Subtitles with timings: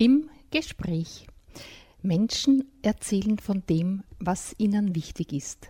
[0.00, 1.26] Im Gespräch.
[2.00, 5.68] Menschen erzählen von dem, was ihnen wichtig ist.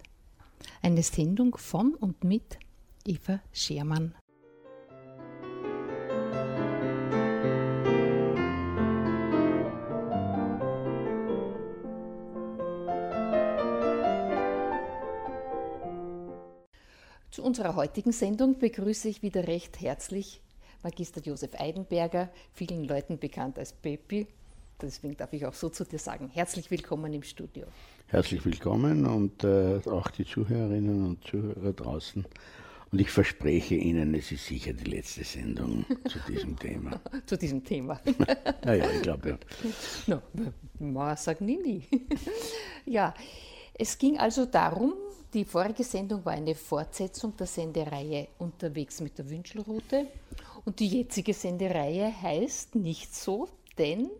[0.82, 2.60] Eine Sendung von und mit
[3.04, 4.14] Eva Schermann.
[17.32, 20.40] Zu unserer heutigen Sendung begrüße ich wieder recht herzlich
[20.82, 24.26] Magister Josef Eidenberger, vielen Leuten bekannt als Pepi.
[24.80, 26.30] Deswegen darf ich auch so zu dir sagen.
[26.32, 27.66] Herzlich willkommen im Studio.
[28.06, 32.24] Herzlich willkommen und äh, auch die Zuhörerinnen und Zuhörer draußen.
[32.92, 36.98] Und ich verspreche Ihnen, es ist sicher die letzte Sendung zu diesem Thema.
[37.26, 38.00] zu diesem Thema.
[38.64, 39.38] naja, ich glaube ja.
[40.06, 40.22] No,
[40.78, 41.84] man sagt nie, nie.
[42.86, 43.14] ja,
[43.74, 44.94] es ging also darum,
[45.32, 50.08] die vorige Sendung war eine Fortsetzung der Sendereihe Unterwegs mit der Wünschelroute.
[50.64, 54.10] Und die jetzige Sendereihe heißt nicht so, denn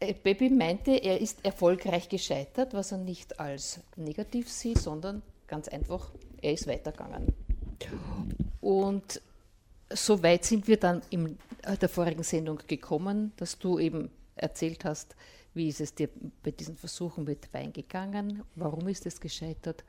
[0.00, 5.68] äh, Baby meinte, er ist erfolgreich gescheitert, was er nicht als negativ sieht, sondern ganz
[5.68, 7.34] einfach, er ist weitergegangen.
[8.60, 9.20] Und
[9.90, 14.84] so weit sind wir dann in äh, der vorigen Sendung gekommen, dass du eben erzählt
[14.84, 15.16] hast,
[15.54, 16.08] wie ist es dir
[16.42, 19.84] bei diesen Versuchen mit Wein gegangen, warum ist es gescheitert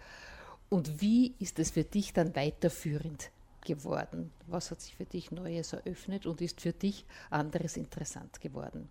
[0.69, 3.29] und wie ist es für dich dann weiterführend
[3.61, 4.31] geworden?
[4.47, 8.87] Was hat sich für dich Neues eröffnet und ist für dich anderes interessant geworden?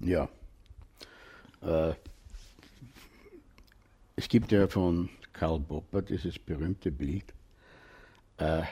[0.00, 0.28] Ja.
[1.60, 1.94] Äh,
[4.16, 7.32] es gibt ja von Karl Popper dieses berühmte Bild,
[8.38, 8.62] äh,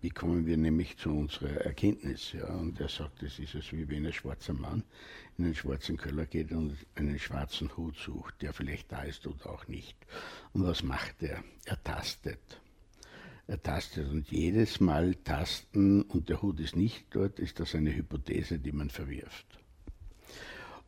[0.00, 2.32] wie kommen wir nämlich zu unserer Erkenntnis?
[2.32, 2.46] Ja?
[2.46, 4.84] Und er sagt, es ist es wie wenn ein schwarzer Mann
[5.36, 9.50] in einen schwarzen Keller geht und einen schwarzen Hut sucht, der vielleicht da ist oder
[9.50, 9.96] auch nicht.
[10.52, 11.42] Und was macht er?
[11.66, 12.61] Er tastet
[13.46, 14.08] ertastet.
[14.10, 18.72] Und jedes Mal tasten und der Hut ist nicht dort, ist das eine Hypothese, die
[18.72, 19.46] man verwirft.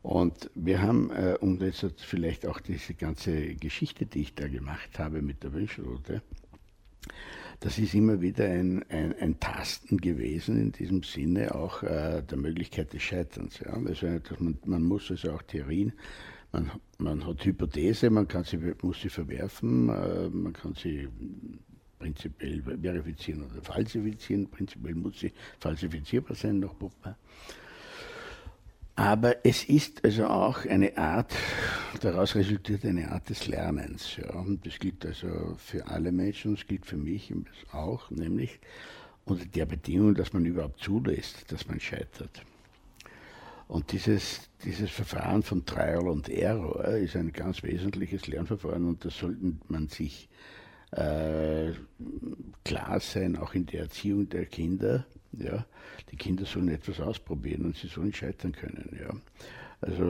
[0.01, 4.99] Und wir haben, äh, und jetzt vielleicht auch diese ganze Geschichte, die ich da gemacht
[4.99, 6.21] habe mit der Wünschelroute,
[7.59, 12.37] das ist immer wieder ein, ein, ein, Tasten gewesen, in diesem Sinne auch äh, der
[12.37, 13.59] Möglichkeit des Scheiterns.
[13.59, 13.73] Ja.
[13.73, 14.07] Also,
[14.39, 15.93] man, man, muss also auch Theorien,
[16.51, 21.07] man, man hat Hypothese, man kann sie, muss sie verwerfen, äh, man kann sie
[22.05, 24.47] prinzipiell verifizieren oder falsifizieren.
[24.47, 27.17] Prinzipiell muss sie falsifizierbar sein nach Popper.
[28.95, 31.33] Aber es ist also auch eine Art,
[32.01, 34.17] daraus resultiert eine Art des Lernens.
[34.17, 34.35] Ja.
[34.35, 37.33] Und das gilt also für alle Menschen, das gilt für mich
[37.71, 38.59] auch, nämlich
[39.25, 42.43] unter der Bedingung, dass man überhaupt zulässt, dass man scheitert.
[43.67, 49.17] Und dieses, dieses Verfahren von Trial und Error ist ein ganz wesentliches Lernverfahren und das
[49.17, 50.29] sollte man sich
[50.91, 51.73] äh,
[52.63, 55.05] klar sein, auch in der Erziehung der Kinder.
[55.33, 55.65] Ja.
[56.11, 58.97] Die Kinder sollen etwas ausprobieren und sie sollen scheitern können.
[58.99, 59.13] Ja.
[59.81, 60.03] Also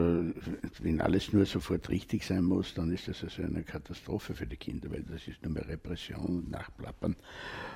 [0.80, 4.56] wenn alles nur sofort richtig sein muss, dann ist das also eine Katastrophe für die
[4.56, 7.16] Kinder, weil das ist nur mehr Repression und Nachplappern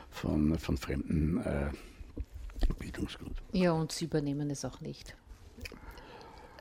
[0.09, 1.71] von, von fremden äh,
[2.79, 3.33] Bildungsgut.
[3.53, 5.17] Ja, und sie übernehmen es auch nicht.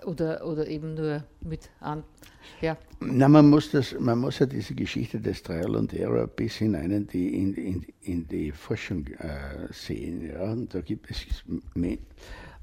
[0.06, 2.04] Oder, oder eben nur mit an.
[2.62, 2.78] Ja.
[3.00, 6.92] Na, man muss, das, man muss ja diese Geschichte des Trial and Error bis hinein
[6.92, 10.30] in die, in, in, in die Forschung äh, sehen.
[10.30, 10.52] Ja?
[10.52, 11.26] Und da gibt es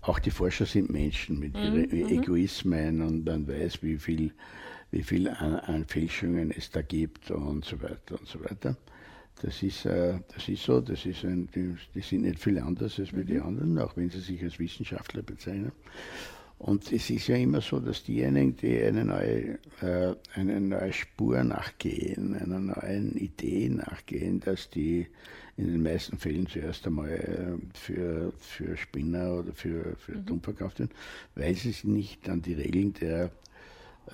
[0.07, 2.23] auch die Forscher sind Menschen mit ihren mhm, mhm.
[2.23, 4.33] Egoismen und man weiß, wie viel,
[4.93, 8.77] wie viel an, an, Fälschungen es da gibt und so weiter und so weiter.
[9.43, 12.99] Das ist, äh, das ist so, das ist ein, die, die, sind nicht viel anders
[12.99, 13.27] als mhm.
[13.27, 15.73] die anderen, auch wenn sie sich als Wissenschaftler bezeichnen.
[16.59, 21.45] Und es ist ja immer so, dass diejenigen, die eine neue, äh, eine neue Spur
[21.45, 25.07] nachgehen, einer neuen Idee nachgehen, dass die
[25.59, 30.27] in den meisten Fällen zuerst einmal äh, für, für Spinner oder für, für mhm.
[30.27, 30.93] dumm verkauft werden,
[31.35, 33.31] weil sie sich nicht an die Regeln der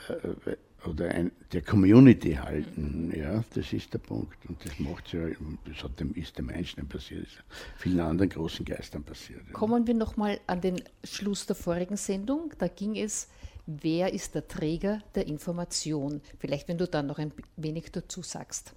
[0.09, 0.57] äh,
[0.87, 3.13] oder ein, der Community halten.
[3.17, 4.39] Ja, das ist der Punkt.
[4.49, 5.21] Und das macht ja,
[5.67, 7.43] das hat dem, ist dem Einstein passiert, ist
[7.77, 9.53] vielen anderen großen Geistern passiert.
[9.53, 12.53] Kommen wir nochmal an den Schluss der vorigen Sendung.
[12.59, 13.29] Da ging es,
[13.67, 16.21] wer ist der Träger der Information?
[16.39, 18.75] Vielleicht, wenn du da noch ein wenig dazu sagst.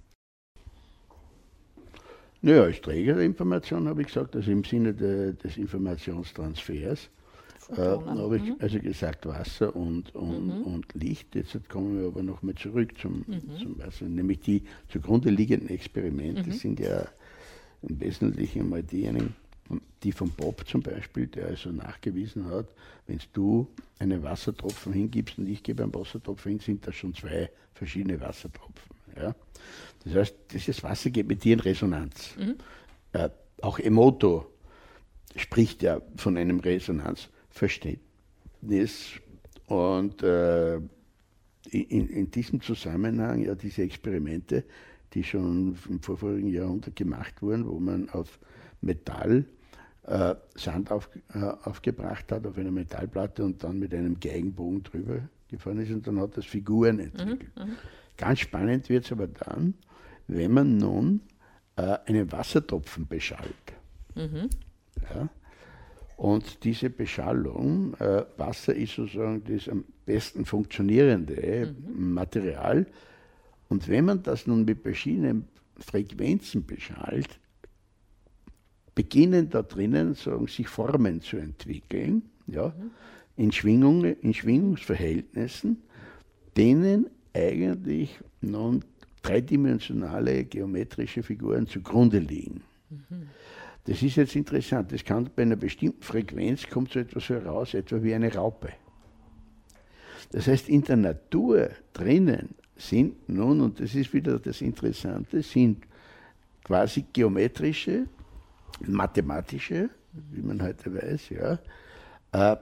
[2.41, 7.09] Naja, als Träger der Information habe ich gesagt, also im Sinne de, des Informationstransfers
[7.69, 8.55] äh, habe ich mhm.
[8.59, 10.63] also gesagt Wasser und, und, mhm.
[10.63, 11.35] und Licht.
[11.35, 13.57] Jetzt kommen wir aber nochmal zurück zum, mhm.
[13.61, 14.05] zum Wasser.
[14.05, 16.53] Nämlich die zugrunde liegenden Experimente mhm.
[16.53, 17.07] sind ja
[17.81, 19.35] im Wesentlichen mal diejenigen,
[20.03, 22.67] die von Bob zum Beispiel, der also nachgewiesen hat,
[23.07, 23.67] wenn du
[23.99, 28.95] einen Wassertropfen hingibst und ich gebe einen Wassertropfen hin, sind das schon zwei verschiedene Wassertropfen.
[29.15, 29.35] Ja?
[30.03, 32.35] Das heißt, dieses Wasser geht mit dir in Resonanz.
[32.37, 32.55] Mhm.
[33.13, 33.29] Äh,
[33.61, 34.45] auch Emoto
[35.35, 36.59] spricht ja von einem
[37.55, 39.19] Resonanzverständnis
[39.67, 40.75] und äh,
[41.71, 44.63] in, in, diesem Zusammenhang ja diese Experimente,
[45.13, 48.39] die schon im vorvorigen Jahrhundert gemacht wurden, wo man auf
[48.81, 49.45] Metall
[50.03, 55.21] äh, Sand auf, äh, aufgebracht hat auf einer Metallplatte und dann mit einem Geigenbogen drüber
[55.47, 57.55] gefahren ist und dann hat das Figuren entwickelt.
[57.55, 57.75] Mhm, mhm.
[58.17, 59.73] Ganz spannend wird es aber dann,
[60.27, 61.21] wenn man nun
[61.75, 63.73] äh, einen Wassertropfen beschallt.
[64.13, 64.49] Mhm.
[65.13, 65.29] Ja,
[66.17, 72.13] und diese Beschallung, äh, Wasser ist sozusagen das am besten funktionierende mhm.
[72.13, 72.85] Material.
[73.67, 75.47] Und wenn man das nun mit verschiedenen
[75.77, 77.39] Frequenzen beschallt,
[78.93, 82.91] beginnen da drinnen sagen, sich Formen zu entwickeln, ja, mhm.
[83.35, 85.81] in, Schwingungen, in Schwingungsverhältnissen,
[86.55, 88.85] denen eigentlich nun
[89.21, 92.61] dreidimensionale geometrische Figuren zugrunde liegen.
[92.89, 93.27] Mhm.
[93.85, 94.91] Das ist jetzt interessant.
[94.91, 98.69] Das kann bei einer bestimmten Frequenz kommt so etwas heraus, etwa wie eine Raupe.
[100.31, 105.85] Das heißt, in der Natur drinnen sind nun, und das ist wieder das Interessante, sind
[106.63, 108.07] quasi geometrische,
[108.81, 109.89] mathematische,
[110.31, 111.59] wie man heute weiß, ja,
[112.33, 112.57] äh,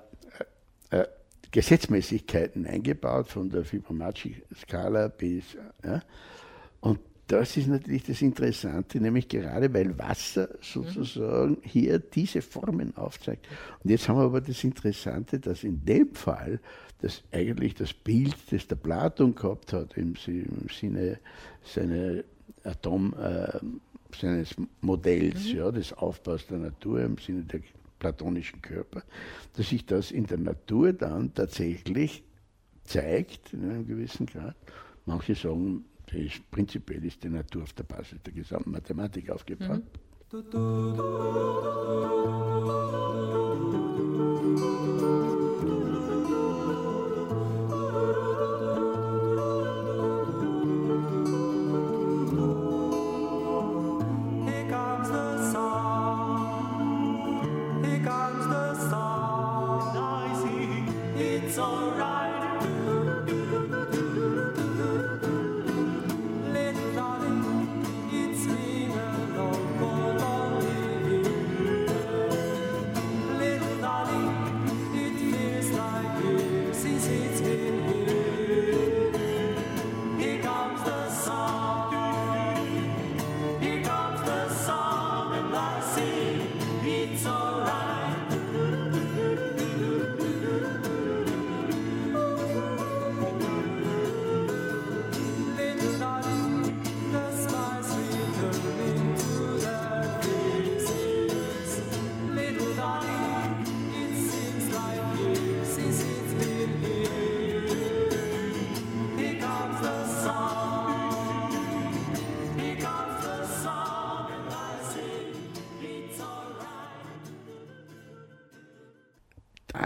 [0.91, 1.07] äh,
[1.51, 5.55] Gesetzmäßigkeiten eingebaut, von der Fibonacci-Skala bis.
[5.83, 6.01] Ja,
[6.81, 13.47] und das ist natürlich das Interessante, nämlich gerade weil Wasser sozusagen hier diese Formen aufzeigt.
[13.83, 16.59] Und jetzt haben wir aber das Interessante, dass in dem Fall
[17.01, 21.19] das eigentlich das Bild, das der Platon gehabt hat, im, Sinne
[21.63, 22.23] seiner
[22.63, 23.59] Atom, äh,
[24.15, 25.57] seines Modells, mhm.
[25.57, 27.61] ja, des Aufbaus der Natur, im Sinne der
[27.99, 29.03] platonischen Körper,
[29.55, 32.23] dass sich das in der Natur dann tatsächlich
[32.83, 34.55] zeigt, in einem gewissen Grad.
[35.05, 39.83] Manche sagen, ist, prinzipiell ist die Natur auf der Basis der gesamten Mathematik aufgebaut.
[40.31, 40.43] Mhm.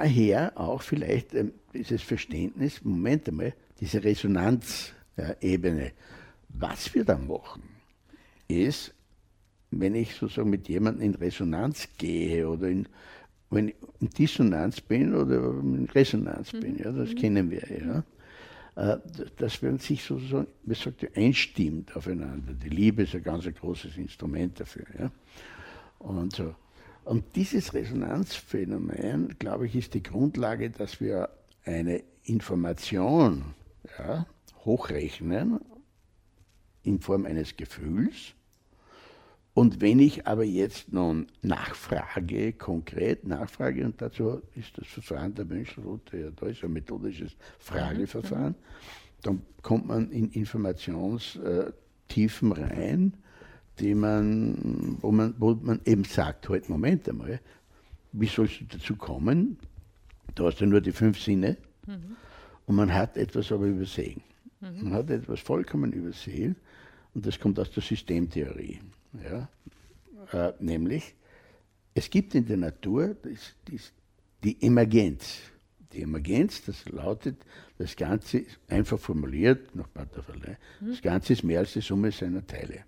[0.08, 5.92] Daher auch vielleicht ähm, dieses Verständnis, Moment einmal, diese Resonanzebene.
[6.50, 7.64] Was wir da machen,
[8.48, 8.94] ist,
[9.72, 12.88] wenn ich sozusagen mit jemandem in Resonanz gehe oder in,
[13.50, 16.60] wenn ich in Dissonanz bin oder in Resonanz mhm.
[16.62, 17.16] bin, ja, das mhm.
[17.16, 18.04] kennen wir ja,
[18.76, 18.98] äh,
[19.36, 22.54] dass man sich sozusagen, wie sagt ihr, einstimmt aufeinander.
[22.54, 24.86] Die Liebe ist ein ganz großes Instrument dafür.
[24.98, 25.12] Ja.
[26.00, 26.56] Und so.
[27.08, 31.30] Und dieses Resonanzphänomen, glaube ich, ist die Grundlage, dass wir
[31.64, 33.56] eine Information
[33.98, 34.26] ja,
[34.66, 35.62] hochrechnen
[36.84, 38.34] in Form eines Gefühls.
[39.54, 45.46] Und wenn ich aber jetzt nun nachfrage, konkret nachfrage, und dazu ist das Verfahren der
[45.46, 49.22] Münchroute ja da, ist ein methodisches Frageverfahren, mhm.
[49.22, 53.14] dann kommt man in Informationstiefen rein
[53.80, 57.40] die man, wo man, wo man eben sagt, halt, Moment einmal,
[58.12, 59.58] wie sollst du dazu kommen?
[60.36, 62.16] Du hast ja nur die fünf Sinne mhm.
[62.66, 64.22] und man hat etwas aber übersehen.
[64.60, 64.84] Mhm.
[64.84, 66.56] Man hat etwas vollkommen übersehen
[67.14, 68.80] und das kommt aus der Systemtheorie.
[69.24, 69.50] Ja?
[70.32, 71.16] Äh, nämlich,
[71.94, 73.92] es gibt in der Natur das, das,
[74.44, 75.38] die Emergenz.
[75.94, 77.38] Die Emergenz, das lautet,
[77.78, 80.90] das Ganze einfach formuliert, nach Butterfly, mhm.
[80.90, 82.84] das Ganze ist mehr als die Summe seiner Teile.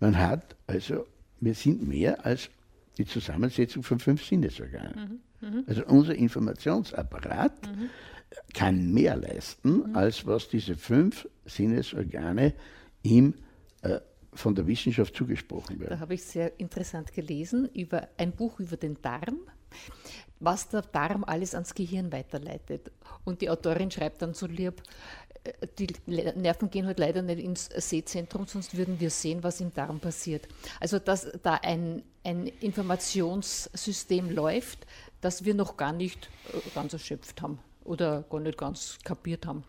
[0.00, 1.06] Man hat also,
[1.40, 2.50] wir sind mehr als
[2.98, 5.20] die Zusammensetzung von fünf Sinnesorganen.
[5.40, 5.48] Mhm.
[5.48, 5.64] Mhm.
[5.66, 7.90] Also unser Informationsapparat mhm.
[8.54, 9.96] kann mehr leisten, mhm.
[9.96, 12.54] als was diese fünf Sinnesorgane
[13.02, 13.34] ihm
[13.82, 14.00] äh,
[14.32, 15.90] von der Wissenschaft zugesprochen werden.
[15.90, 19.38] Da habe ich sehr interessant gelesen über ein Buch über den Darm,
[20.40, 22.92] was der Darm alles ans Gehirn weiterleitet.
[23.24, 24.82] Und die Autorin schreibt dann so lieb,
[25.78, 30.00] die Nerven gehen halt leider nicht ins Sehzentrum, sonst würden wir sehen, was im Darm
[30.00, 30.48] passiert.
[30.80, 34.86] Also dass da ein, ein Informationssystem läuft,
[35.20, 39.64] das wir noch gar nicht äh, ganz erschöpft haben oder gar nicht ganz kapiert haben.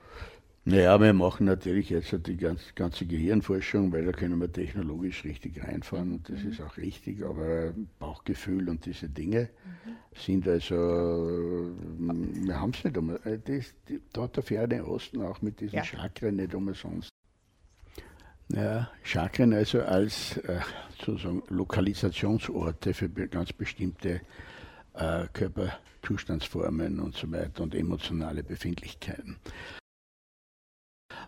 [0.70, 5.64] Naja, wir machen natürlich jetzt die ganze, ganze Gehirnforschung, weil da können wir technologisch richtig
[5.64, 6.52] reinfahren und das mhm.
[6.52, 9.48] ist auch richtig, aber Bauchgefühl und diese Dinge
[9.86, 9.92] mhm.
[10.14, 15.42] sind also, wir haben es nicht um, äh, das, die, dort der Ferne Osten auch
[15.42, 15.86] mit diesen ja.
[15.86, 17.08] Chakren nicht umsonst.
[18.50, 20.60] Ja, Chakren also als äh,
[21.00, 24.20] sozusagen Lokalisationsorte für ganz bestimmte
[24.96, 29.38] äh, Körperzustandsformen und so weiter und emotionale Befindlichkeiten.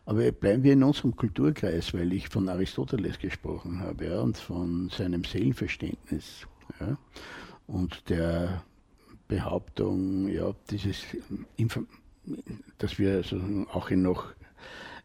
[0.05, 4.89] Aber bleiben wir in unserem Kulturkreis, weil ich von Aristoteles gesprochen habe ja, und von
[4.89, 6.47] seinem Seelenverständnis
[6.79, 6.97] ja,
[7.67, 8.63] und der
[9.27, 11.03] Behauptung, ja, dieses,
[12.77, 13.39] dass wir also
[13.71, 14.33] auch noch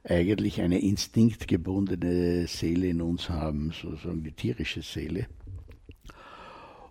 [0.03, 5.27] eigentlich eine instinktgebundene Seele in uns haben, sozusagen die tierische Seele.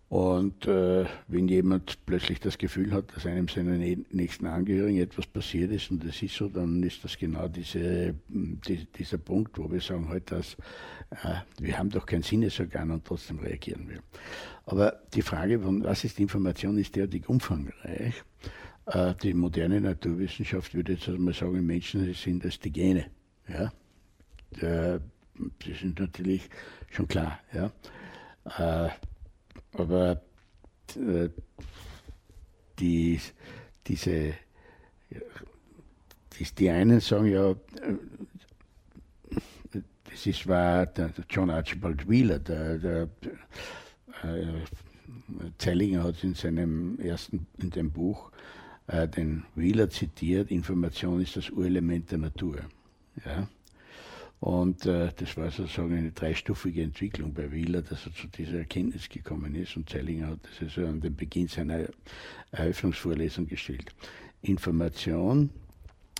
[0.10, 3.77] Und äh, wenn jemand plötzlich das Gefühl hat, dass einem seiner
[4.12, 8.86] nächsten Angehörigen etwas passiert ist und das ist so, dann ist das genau diese, die,
[8.86, 10.55] dieser Punkt, wo wir sagen halt, dass
[11.10, 14.01] äh, wir haben doch kein Sinnesorgan und trotzdem reagieren wir.
[14.67, 18.24] Aber die Frage von was ist Information ist derartig umfangreich.
[18.86, 23.05] Äh, die moderne Naturwissenschaft würde jetzt einmal sagen, Menschen sind das die Gene.
[23.48, 23.72] Ja?
[24.51, 25.01] das
[25.67, 26.48] ist natürlich
[26.91, 27.39] schon klar.
[27.51, 27.72] Ja?
[29.73, 30.21] Aber
[30.95, 31.29] äh,
[32.79, 33.19] die,
[33.87, 34.33] diese,
[35.09, 37.55] die, die einen sagen ja, äh,
[40.09, 43.09] das ist, war der John Archibald Wheeler, der, der
[44.23, 44.63] äh,
[45.57, 48.31] Zellinger hat in seinem ersten, in dem Buch
[48.87, 52.59] äh, den Wheeler zitiert, Information ist das Urelement der Natur.
[53.25, 53.47] Ja?
[54.43, 59.07] Und äh, das war sozusagen eine dreistufige Entwicklung bei Wieler, dass er zu dieser Erkenntnis
[59.07, 59.77] gekommen ist.
[59.77, 61.85] Und Zeilinger hat das also an den Beginn seiner
[62.51, 63.95] Eröffnungsvorlesung gestellt.
[64.41, 65.50] Information,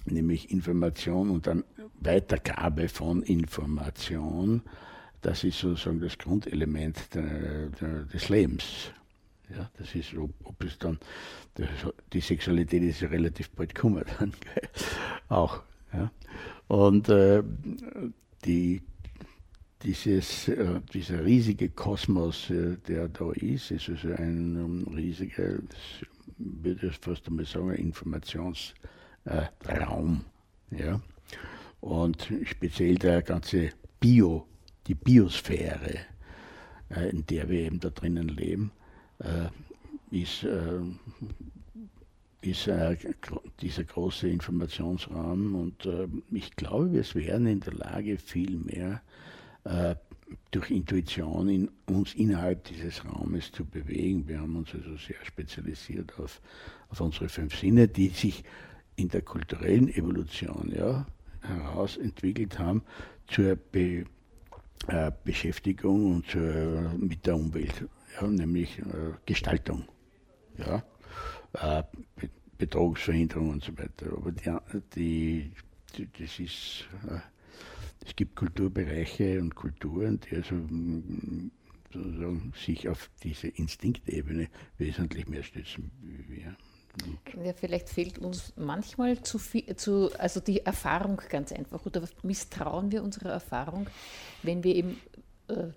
[0.06, 1.66] nämlich Information und dann
[2.00, 4.62] Weitergabe von Information,
[5.22, 8.94] das ist sozusagen das Grundelement des Lebens.
[9.50, 10.98] Ja, das ist, ob, ob es dann,
[12.14, 14.32] die Sexualität ist ja relativ bald gekommen dann,
[15.28, 15.62] auch.
[16.68, 17.44] Und äh,
[18.46, 18.82] die,
[19.84, 25.60] dieses, äh, dieser riesige Kosmos, äh, der da ist, ist also ein um, riesiger,
[26.38, 30.22] würde ich fast einmal sagen, Informationsraum.
[30.72, 31.02] ja?
[31.82, 34.48] Und speziell der ganze Bio,
[34.88, 36.00] die Biosphäre,
[36.90, 38.72] äh, in der wir eben da drinnen leben,
[39.20, 39.50] äh,
[40.12, 40.80] ist äh,
[42.46, 42.96] ist äh,
[43.62, 49.02] dieser große Informationsraum und äh, ich glaube, wir werden in der Lage, viel mehr
[49.64, 49.96] äh,
[50.52, 54.28] durch Intuition in uns innerhalb dieses Raumes zu bewegen.
[54.28, 56.42] Wir haben uns also sehr spezialisiert auf,
[56.90, 58.44] auf unsere fünf Sinne, die sich
[58.96, 61.06] in der kulturellen Evolution ja,
[61.42, 62.84] heraus entwickelt haben
[63.28, 64.06] zur Be,
[64.88, 67.86] äh, Beschäftigung und zur, mit der Umwelt,
[68.20, 69.86] ja, nämlich äh, Gestaltung.
[70.58, 70.84] Ja
[71.54, 71.84] äh,
[72.58, 74.08] Betrugsverhinderung und so weiter.
[74.16, 74.58] Aber die,
[74.96, 75.52] die,
[75.98, 77.20] die das ist, äh,
[78.06, 81.52] es gibt Kulturbereiche und Kulturen, die also mm,
[81.92, 86.56] sozusagen sich auf diese Instinktebene wesentlich mehr stützen wie wir.
[87.44, 92.92] Ja, vielleicht fehlt uns manchmal zu viel, zu, also die Erfahrung ganz einfach oder misstrauen
[92.92, 93.88] wir unserer Erfahrung,
[94.44, 95.02] wenn wir eben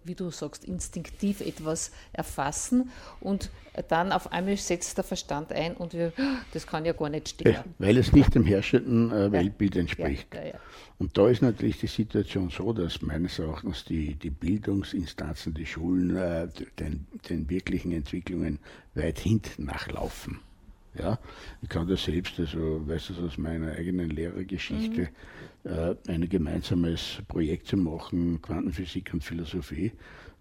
[0.05, 3.51] wie du sagst, instinktiv etwas erfassen und
[3.89, 6.13] dann auf einmal setzt der Verstand ein und wir,
[6.53, 7.55] das kann ja gar nicht stimmen.
[7.55, 10.33] Ja, weil es nicht dem herrschenden äh, Weltbild entspricht.
[10.35, 10.55] Ja, ja,
[10.99, 16.17] und da ist natürlich die Situation so, dass meines Erachtens die, die Bildungsinstanzen, die Schulen
[16.17, 18.61] äh, den, den wirklichen Entwicklungen
[18.95, 20.41] weit hinten nachlaufen.
[20.99, 21.19] Ja,
[21.63, 25.09] ich kann das selbst, also weiß das aus meiner eigenen Lehrergeschichte,
[25.65, 25.71] mhm.
[25.71, 29.93] äh, ein gemeinsames Projekt zu machen, Quantenphysik und Philosophie.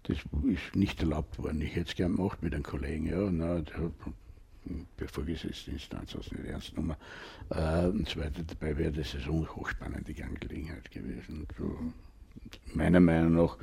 [0.04, 1.60] Das ist nicht erlaubt worden.
[1.60, 3.90] Ich hätte es gern gemacht mit einem Kollegen, ja, na, der
[4.96, 6.96] bei vorgesetzten Instanz aus der Ernstnummer.
[7.50, 8.42] Äh, und so weiter.
[8.42, 11.46] Dabei wäre das eine hochspannende Angelegenheit gewesen.
[11.58, 11.92] So,
[12.74, 13.56] meiner Meinung nach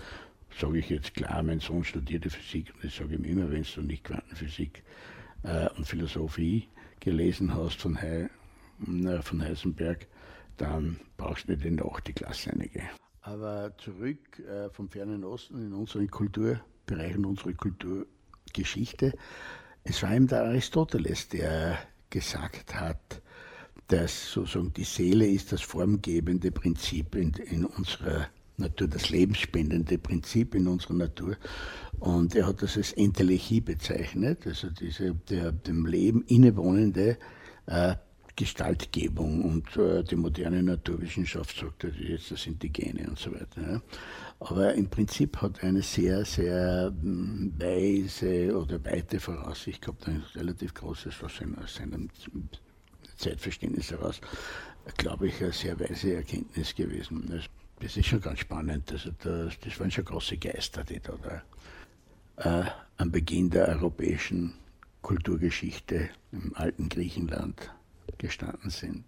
[0.60, 3.82] sage ich jetzt klar, mein Sohn studierte Physik und ich sage ihm immer, wenn du
[3.82, 4.84] nicht Quantenphysik
[5.44, 6.68] äh, und Philosophie
[7.04, 8.28] gelesen hast von, He,
[9.22, 10.08] von Heisenberg,
[10.58, 12.16] dann brauchst du nicht in der 8.
[12.16, 12.84] Klasse einige.
[13.22, 19.14] Aber zurück äh, vom fernen Osten in unseren Kulturbereich und unsere Kulturgeschichte.
[19.84, 21.78] Es war eben der Aristoteles, der
[22.10, 23.22] gesagt hat,
[23.88, 30.56] dass sozusagen die Seele ist das formgebende Prinzip in, in unserer Natur, das lebensspendende Prinzip
[30.56, 31.38] in unserer Natur.
[32.00, 37.18] Und er hat das als Entelechie bezeichnet, also diese der, dem Leben innewohnende
[37.66, 37.96] äh,
[38.36, 39.44] Gestaltgebung.
[39.44, 43.62] Und äh, die moderne Naturwissenschaft sagt also jetzt, das sind die Gene und so weiter.
[43.62, 43.82] Ja.
[44.40, 50.24] Aber im Prinzip hat er eine sehr, sehr hm, weise oder weite Voraussicht gehabt, ein
[50.36, 52.10] relativ großes aus seinem
[53.18, 54.20] Zeitverständnis heraus,
[54.98, 57.26] glaube ich, eine sehr weise Erkenntnis gewesen.
[57.30, 57.46] Das
[57.86, 58.92] ist schon ganz spannend.
[58.92, 61.14] Also das, das waren schon große Geister, die da,
[62.38, 64.54] da äh, am Beginn der europäischen
[65.02, 67.72] Kulturgeschichte im alten Griechenland
[68.18, 69.06] gestanden sind.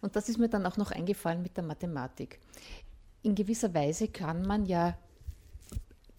[0.00, 2.38] Und das ist mir dann auch noch eingefallen mit der Mathematik.
[3.22, 4.96] In gewisser Weise kann man ja,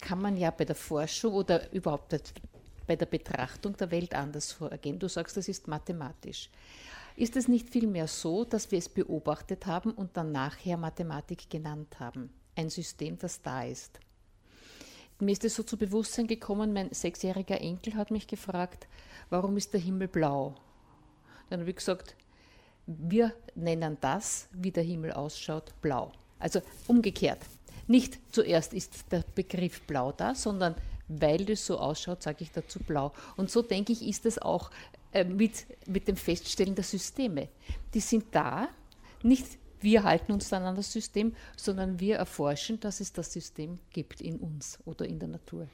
[0.00, 2.14] kann man ja bei der Forschung oder überhaupt
[2.86, 4.98] bei der Betrachtung der Welt anders vorgehen.
[4.98, 6.50] Du sagst, das ist mathematisch.
[7.16, 11.98] Ist es nicht vielmehr so, dass wir es beobachtet haben und dann nachher Mathematik genannt
[11.98, 12.30] haben?
[12.54, 13.98] Ein System, das da ist.
[15.20, 18.86] Mir ist es so zu Bewusstsein gekommen, mein sechsjähriger Enkel hat mich gefragt,
[19.30, 20.54] warum ist der Himmel blau?
[21.50, 22.14] Dann habe ich gesagt,
[22.88, 26.10] wir nennen das, wie der Himmel ausschaut, blau.
[26.38, 27.38] Also umgekehrt.
[27.86, 30.74] Nicht zuerst ist der Begriff blau da, sondern
[31.08, 33.12] weil das so ausschaut, sage ich dazu blau.
[33.36, 34.70] Und so denke ich, ist es auch
[35.12, 37.48] äh, mit, mit dem Feststellen der Systeme.
[37.94, 38.68] Die sind da,
[39.22, 43.78] nicht wir halten uns dann an das System, sondern wir erforschen, dass es das System
[43.92, 45.68] gibt in uns oder in der Natur.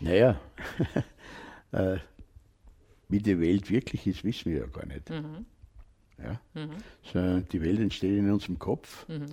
[0.00, 0.40] Naja,
[1.72, 1.98] äh,
[3.08, 5.10] wie die Welt wirklich ist, wissen wir ja gar nicht.
[5.10, 5.44] Mhm.
[6.22, 6.40] Ja?
[6.54, 6.70] Mhm.
[7.02, 9.08] So, die Welt entsteht in unserem Kopf.
[9.08, 9.26] Mhm.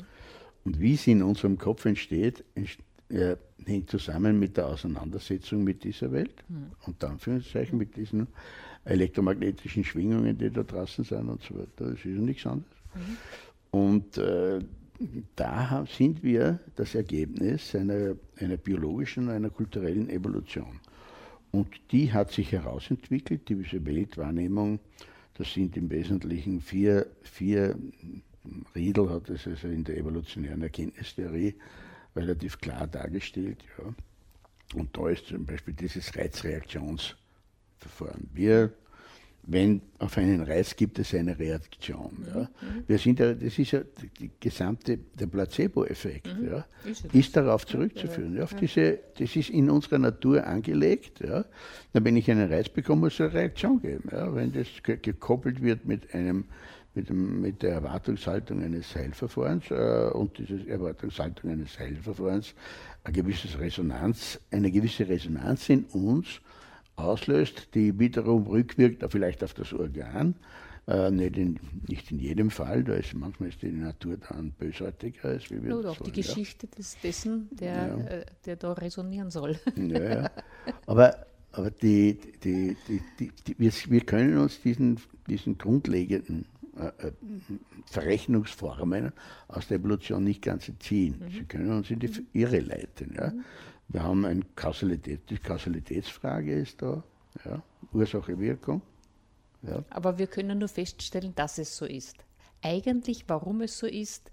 [0.64, 5.84] Und wie sie in unserem Kopf entsteht, entsteht äh, hängt zusammen mit der Auseinandersetzung mit
[5.84, 6.72] dieser Welt mhm.
[6.86, 8.28] und Anführungszeichen mit diesen
[8.84, 11.92] elektromagnetischen Schwingungen, die da draußen sind und so weiter.
[11.92, 12.76] Das ist nichts anderes.
[12.94, 13.18] Mhm.
[13.72, 14.60] Und äh,
[15.36, 20.80] da sind wir das Ergebnis einer, einer biologischen, einer kulturellen Evolution.
[21.52, 24.80] Und die hat sich herausentwickelt, diese Weltwahrnehmung
[25.38, 27.78] das sind im Wesentlichen vier, vier
[28.76, 31.56] Riedel, hat es also in der evolutionären Erkenntnistheorie
[32.16, 33.64] relativ klar dargestellt.
[33.78, 33.94] Ja.
[34.74, 38.30] Und da ist zum Beispiel dieses Reizreaktionsverfahren.
[38.34, 38.74] Wir
[39.48, 42.26] wenn auf einen Reiz gibt es eine Reaktion.
[42.34, 42.42] Ja.
[42.42, 42.84] Mhm.
[42.88, 43.82] Wir sind ja, das ist ja
[44.20, 46.48] die gesamte, der Placebo-Effekt, mhm.
[46.48, 48.36] ja, ist, ist, darauf zurückzuführen.
[48.36, 51.20] Ja, auf diese, das ist in unserer Natur angelegt.
[51.20, 51.46] Ja.
[51.94, 54.10] wenn ich einen Reiz bekomme, muss es eine Reaktion geben.
[54.12, 54.34] Ja.
[54.34, 56.46] Wenn das gekoppelt wird mit einem
[56.96, 62.56] mit, dem, mit der Erwartungshaltung eines Heilverfahrens äh, und diese Erwartungshaltung eines Heilverfahrens
[63.04, 66.40] eine gewisse Resonanz, eine gewisse Resonanz in uns
[66.96, 70.36] auslöst, die wiederum rückwirkt vielleicht auf das Organ.
[70.88, 75.30] Äh, nicht, in, nicht in jedem Fall, da ist manchmal ist die Natur dann bösartiger
[75.30, 76.16] als wir Oder auch die ja.
[76.18, 77.98] Geschichte des, dessen, der, ja.
[78.06, 79.60] äh, der da resonieren soll.
[79.76, 80.32] Ja, ja.
[80.86, 86.46] Aber, aber die, die, die, die, wir, wir können uns diesen, diesen grundlegenden
[86.78, 87.12] äh, äh,
[87.86, 89.14] Verrechnungsformen
[89.48, 91.16] aus der Evolution nicht ganz entziehen.
[91.20, 91.32] Mhm.
[91.32, 93.16] Sie können uns in die Irre leiten.
[93.16, 93.30] Ja?
[93.30, 93.44] Mhm.
[93.88, 97.04] Wir haben eine Kausalität, die Kausalitätsfrage ist da,
[97.46, 97.62] ja,
[97.94, 98.82] Ursache, Wirkung.
[99.62, 99.84] Ja.
[99.90, 102.18] Aber wir können nur feststellen, dass es so ist.
[102.62, 104.32] Eigentlich, warum es so ist,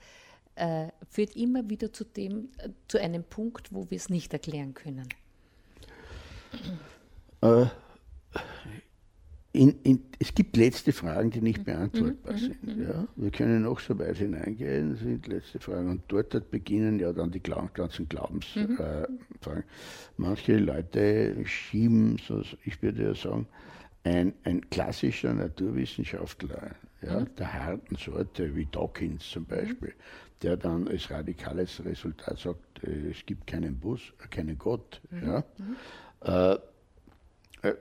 [0.55, 4.75] äh, führt immer wieder zu, dem, äh, zu einem Punkt, wo wir es nicht erklären
[4.75, 5.09] können.
[7.41, 7.67] Äh,
[9.53, 12.63] in, in, es gibt letzte Fragen, die nicht beantwortbar mhm, sind.
[12.63, 12.83] Mhm.
[12.83, 13.09] Ja.
[13.17, 15.91] Wir können noch so weit hineingehen, sind letzte Fragen.
[15.91, 18.77] Und dort beginnen ja dann die ganzen Glaubensfragen.
[18.77, 19.53] Mhm.
[19.53, 19.63] Äh,
[20.17, 23.47] Manche Leute schieben, so, ich würde ja sagen,
[24.05, 27.35] ein, ein klassischer Naturwissenschaftler ja, mhm.
[27.37, 29.93] der harten Sorte, wie Dawkins zum Beispiel,
[30.43, 35.01] der dann als radikales Resultat sagt, äh, es gibt keinen Bus, äh, keinen Gott.
[35.11, 35.27] Mhm.
[35.27, 35.45] Ja.
[35.59, 35.77] Mhm.
[36.25, 37.75] Äh, äh,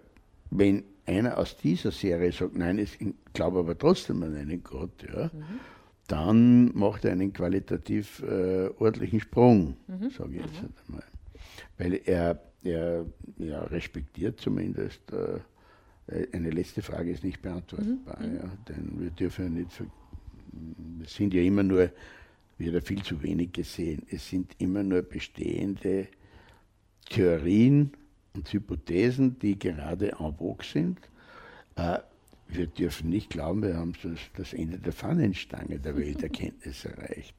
[0.50, 2.98] wenn einer aus dieser Serie sagt, nein, ich
[3.34, 5.60] glaube aber trotzdem an einen Gott, ja, mhm.
[6.08, 10.10] dann macht er einen qualitativ äh, ordentlichen Sprung, mhm.
[10.10, 10.70] sage ich jetzt mhm.
[10.88, 11.04] einmal.
[11.78, 13.06] Weil er, er
[13.38, 15.40] ja, respektiert zumindest äh,
[16.34, 18.36] eine letzte Frage ist nicht beantwortbar, mhm.
[18.36, 19.84] ja, denn wir dürfen ja nicht,
[21.04, 21.90] es sind ja immer nur,
[22.58, 26.08] wird ja viel zu wenig gesehen, es sind immer nur bestehende
[27.10, 27.92] Theorien
[28.34, 31.00] und Hypothesen, die gerade en vogue sind.
[31.76, 32.00] Äh,
[32.48, 37.36] wir dürfen nicht glauben, wir haben das, das Ende der Pfannenstange der Welterkenntnis erreicht.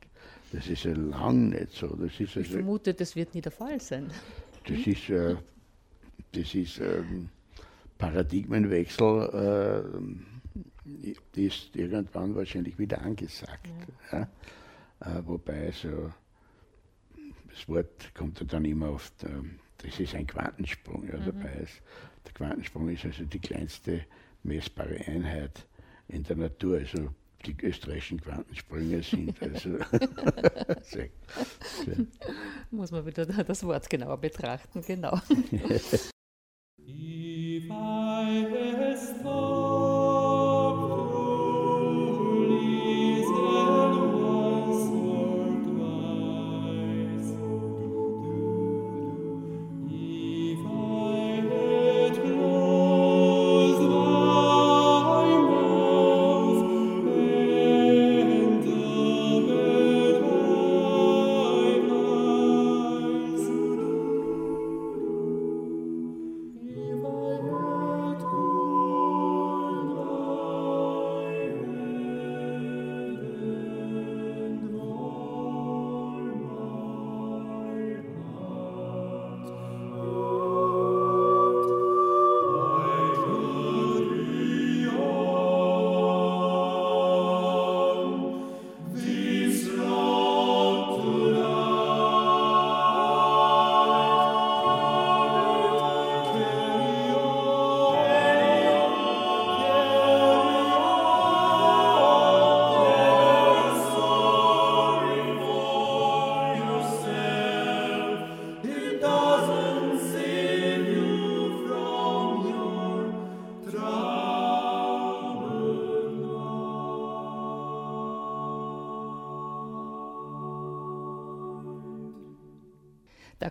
[0.52, 1.88] Das ist ja lang nicht so.
[1.88, 4.10] Das ist also, ich vermute, das wird nie der Fall sein.
[4.66, 5.36] Das ist, äh,
[6.32, 7.28] das ist ähm,
[7.98, 9.84] Paradigmenwechsel
[11.34, 13.68] äh, ist irgendwann wahrscheinlich wieder angesagt.
[14.10, 14.28] Ja.
[15.00, 15.18] Ja?
[15.18, 16.12] Äh, wobei so
[17.48, 19.24] das Wort kommt dann immer oft,
[19.82, 21.08] das ist ein Quantensprung.
[21.08, 21.26] Ja, mhm.
[21.26, 21.82] dabei ist,
[22.24, 24.04] der Quantensprung ist also die kleinste
[24.42, 25.66] messbare Einheit
[26.08, 26.78] in der Natur.
[26.78, 27.10] Also
[27.46, 29.36] die österreichischen Quantensprünge sind.
[29.42, 29.78] Also
[30.82, 31.08] sehr,
[31.84, 32.06] sehr.
[32.70, 35.20] Muss man wieder das Wort genauer betrachten, genau.
[39.24, 39.71] Da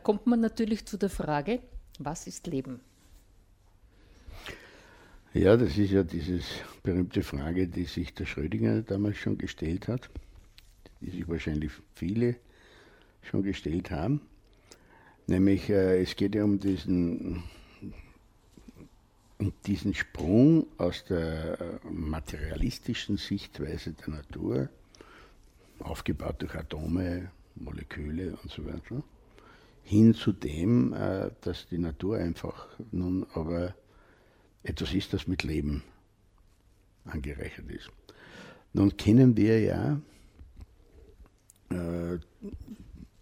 [0.04, 1.60] kommt man natürlich zu der Frage,
[2.00, 2.80] was ist Leben?
[5.34, 6.42] Ja, das ist ja diese
[6.84, 10.10] berühmte Frage, die sich der Schrödinger damals schon gestellt hat,
[11.00, 12.36] die sich wahrscheinlich viele
[13.22, 14.22] schon gestellt haben.
[15.28, 17.44] Nämlich, äh, es geht ja um diesen,
[19.38, 24.70] um diesen Sprung aus der materialistischen Sichtweise der Natur,
[25.80, 29.02] aufgebaut durch Atome, Moleküle und so weiter,
[29.84, 33.76] hin zu dem, äh, dass die Natur einfach nun aber
[34.64, 35.84] etwas ist, das mit Leben
[37.06, 37.90] angereichert ist.
[38.74, 40.00] Nun kennen wir ja
[41.70, 42.20] äh,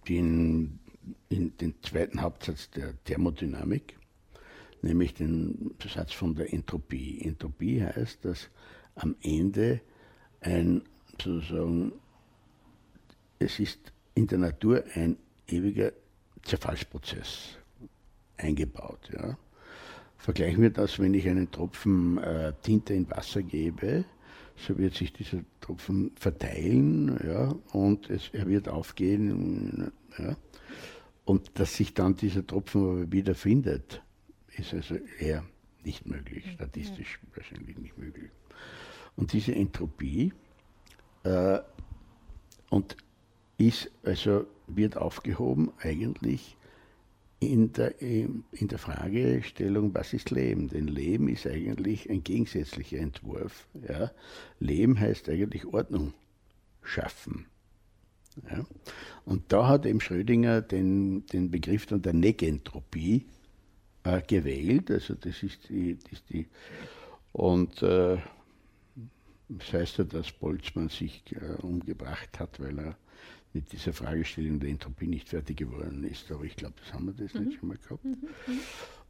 [0.07, 0.79] den,
[1.29, 3.97] den zweiten Hauptsatz der Thermodynamik,
[4.81, 7.21] nämlich den Satz von der Entropie.
[7.21, 8.49] Entropie heißt, dass
[8.95, 9.81] am Ende
[10.41, 11.93] ein sozusagen,
[13.39, 15.17] es ist in der Natur ein
[15.47, 15.91] ewiger
[16.43, 17.58] Zerfallsprozess
[18.38, 19.10] eingebaut.
[19.13, 19.38] Ja.
[20.17, 24.06] Vergleichen wir das, wenn ich einen Tropfen äh, Tinte in Wasser gebe,
[24.56, 29.91] so wird sich dieser Tropfen verteilen ja, und es, er wird aufgehen.
[30.17, 30.36] Ja.
[31.25, 34.02] Und dass sich dann dieser Tropfen wieder findet,
[34.58, 35.45] ist also eher
[35.84, 37.38] nicht möglich, statistisch ja.
[37.38, 38.32] wahrscheinlich nicht möglich.
[39.15, 40.34] Und diese Entropie
[41.23, 41.60] äh,
[42.69, 42.97] und
[43.59, 46.55] ist also wird aufgehoben eigentlich
[47.39, 50.67] in der, in der Fragestellung, was ist Leben?
[50.67, 53.67] Denn Leben ist eigentlich ein gegensätzlicher Entwurf.
[53.87, 54.11] Ja?
[54.59, 56.13] Leben heißt eigentlich Ordnung
[56.81, 57.45] schaffen.
[58.49, 58.65] Ja?
[59.25, 63.25] Und da hat eben Schrödinger den, den Begriff dann der Negentropie
[64.03, 64.91] äh, gewählt.
[64.91, 66.47] Also das ist die, das ist die
[67.31, 68.17] Und äh,
[69.47, 72.97] das heißt ja, dass Boltzmann sich äh, umgebracht hat, weil er
[73.53, 76.31] mit dieser Fragestellung der Entropie nicht fertig geworden ist.
[76.31, 77.47] Aber ich glaube, das haben wir das mhm.
[77.47, 78.05] nicht schon mal gehabt.
[78.05, 78.17] Mhm.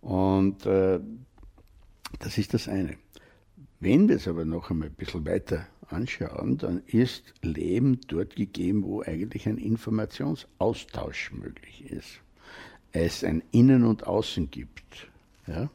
[0.02, 1.00] Und äh,
[2.20, 2.98] das ist das eine.
[3.80, 8.84] Wenn wir es aber noch einmal ein bisschen weiter anschauen, dann ist Leben dort gegeben,
[8.84, 12.20] wo eigentlich ein Informationsaustausch möglich ist.
[12.92, 15.08] Es ein Innen und Außen gibt.
[15.48, 15.70] Ja?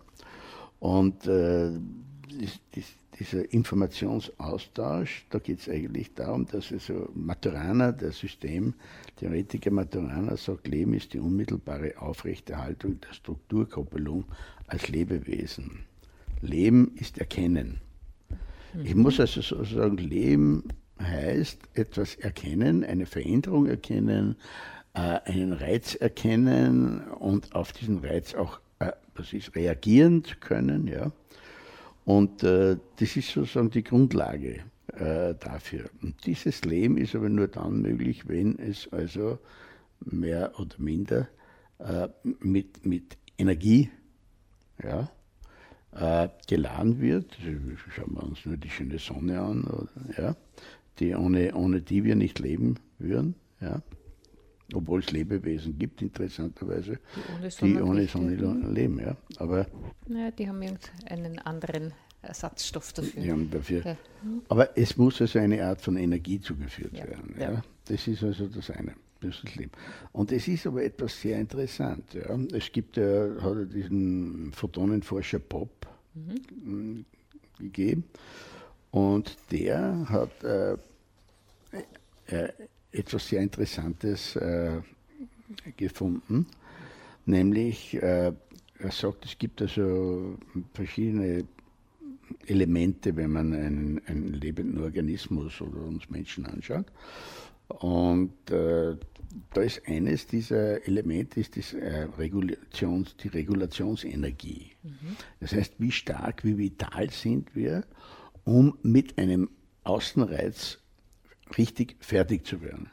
[0.80, 1.70] Und äh,
[3.18, 10.94] dieser Informationsaustausch, da geht es eigentlich darum, dass also Maturana, der Systemtheoretiker Maturana sagt, Leben
[10.94, 14.24] ist die unmittelbare Aufrechterhaltung der Strukturkoppelung
[14.66, 15.84] als Lebewesen.
[16.40, 17.80] Leben ist Erkennen.
[18.82, 20.64] Ich muss also sozusagen, Leben
[21.00, 24.36] heißt etwas erkennen, eine Veränderung erkennen,
[24.94, 28.92] äh, einen Reiz erkennen und auf diesen Reiz auch äh,
[29.54, 30.88] reagieren zu können.
[30.88, 31.12] Ja?
[32.04, 35.88] Und äh, das ist sozusagen die Grundlage äh, dafür.
[36.02, 39.38] Und dieses Leben ist aber nur dann möglich, wenn es also
[40.00, 41.28] mehr oder minder
[41.78, 42.08] äh,
[42.40, 43.90] mit, mit Energie
[44.82, 45.10] ja,
[45.92, 47.36] äh, geladen wird.
[47.94, 49.88] Schauen wir uns nur die schöne Sonne an, oder,
[50.22, 50.36] ja,
[50.98, 53.34] die ohne, ohne die wir nicht leben würden.
[53.60, 53.82] Ja
[54.72, 56.98] obwohl es Lebewesen gibt, interessanterweise,
[57.60, 59.00] die ohne Sonne, leben.
[59.00, 59.16] Ja.
[59.38, 59.66] Aber,
[60.06, 63.22] naja, die haben irgendeinen anderen Ersatzstoff dafür.
[63.22, 63.84] Die haben dafür.
[63.84, 63.96] Ja.
[64.48, 67.06] Aber es muss also eine Art von Energie zugeführt ja.
[67.06, 67.34] werden.
[67.38, 67.62] Ja.
[67.86, 68.94] Das ist also das eine.
[69.20, 69.72] Das ist Leben.
[70.12, 72.14] Und es ist aber etwas sehr interessant.
[72.14, 72.38] Ja.
[72.52, 77.04] Es gibt ja, hat ja diesen Photonenforscher Pop mhm.
[77.58, 78.04] gegeben
[78.90, 80.76] und der hat äh,
[82.26, 82.52] äh,
[82.94, 84.80] etwas sehr Interessantes äh,
[85.76, 86.46] gefunden,
[87.26, 88.32] nämlich äh,
[88.78, 90.36] er sagt, es gibt also
[90.74, 91.44] verschiedene
[92.46, 96.86] Elemente, wenn man einen, einen lebenden Organismus oder uns Menschen anschaut.
[97.68, 98.96] Und äh,
[99.52, 104.72] da ist eines dieser Elemente ist das, äh, Regulations, die Regulationsenergie.
[104.82, 105.16] Mhm.
[105.40, 107.84] Das heißt, wie stark, wie vital sind wir,
[108.44, 109.48] um mit einem
[109.84, 110.78] Außenreiz
[111.56, 112.90] richtig fertig zu werden.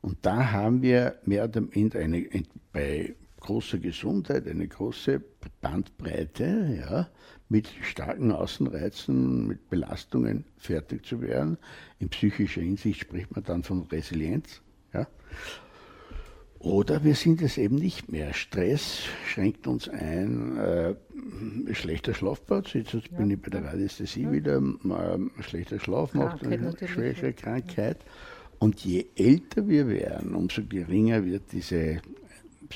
[0.00, 2.28] Und da haben wir mehr oder minder eine,
[2.72, 5.22] bei großer Gesundheit eine große
[5.60, 7.08] Bandbreite, ja,
[7.48, 11.58] mit starken Außenreizen, mit Belastungen fertig zu werden.
[11.98, 14.62] In psychischer Hinsicht spricht man dann von Resilienz.
[14.92, 15.06] Ja.
[16.66, 18.34] Oder wir sind es eben nicht mehr.
[18.34, 20.96] Stress schränkt uns ein, äh,
[21.72, 23.00] schlechter Schlafplatz, jetzt ja.
[23.16, 24.32] bin ich bei der Radiästhesie ja.
[24.32, 27.98] wieder, äh, schlechter Schlaf macht eine schwere Krankheit.
[28.58, 32.00] Und je älter wir werden, umso geringer wird diese,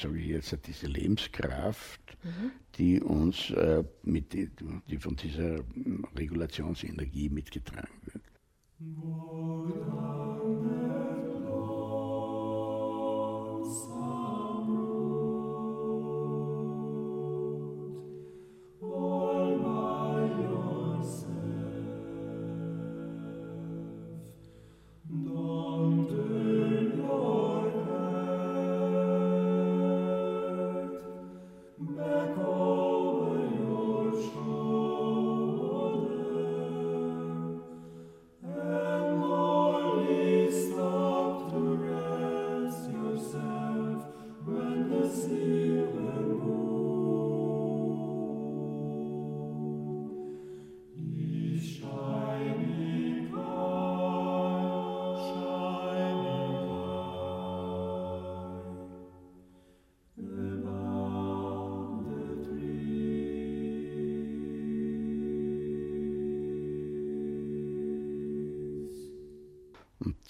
[0.01, 2.53] sage ich jetzt, diese Lebenskraft, mhm.
[2.77, 4.51] die uns äh, mit, die,
[4.89, 5.65] die von dieser
[6.17, 8.23] Regulationsenergie mitgetragen wird.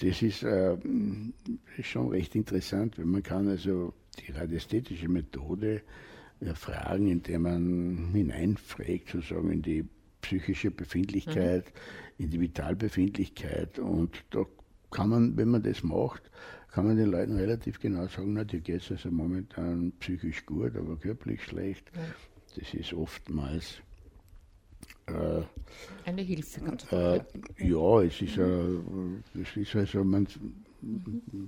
[0.00, 0.76] Das ist, äh,
[1.76, 5.82] ist schon recht interessant, wenn man kann also die radiästhetische Methode
[6.40, 9.84] erfragen, indem man hineinfragt, sozusagen in die
[10.22, 12.24] psychische Befindlichkeit, mhm.
[12.24, 13.78] in die Vitalbefindlichkeit.
[13.78, 14.44] Und da
[14.90, 16.30] kann man, wenn man das macht,
[16.70, 20.76] kann man den Leuten relativ genau sagen, na, dir geht es also momentan psychisch gut,
[20.76, 21.90] aber körperlich schlecht.
[21.94, 22.02] Ja.
[22.58, 23.89] Das ist oftmals äh,
[26.04, 27.20] Eine Hilfe, ganz äh,
[27.58, 30.26] Ja, es ist, äh, es ist also, man,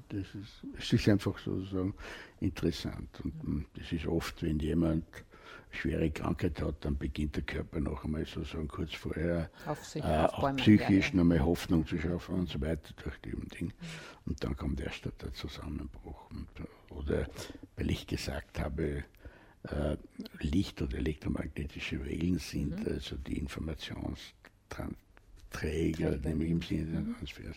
[0.09, 1.95] das ist, es ist einfach sozusagen
[2.41, 3.09] interessant.
[3.25, 5.05] Und das ist oft, wenn jemand
[5.73, 10.27] schwere Krankheit hat, dann beginnt der Körper noch einmal sozusagen kurz vorher auf sich, äh,
[10.27, 11.17] auch psychisch ja, ja.
[11.17, 13.69] nochmal Hoffnung zu schaffen und so weiter durch die Ding.
[13.69, 13.73] Mhm.
[14.27, 16.31] Und dann kommt erst der Zusammenbruch.
[16.31, 16.49] Und,
[16.91, 17.27] oder
[17.77, 19.03] weil ich gesagt habe, äh,
[20.41, 22.93] Licht- oder elektromagnetische Wellen sind, mhm.
[22.93, 27.17] also die Informationsträger, nämlich im Sinne des mhm.
[27.17, 27.57] Transfers.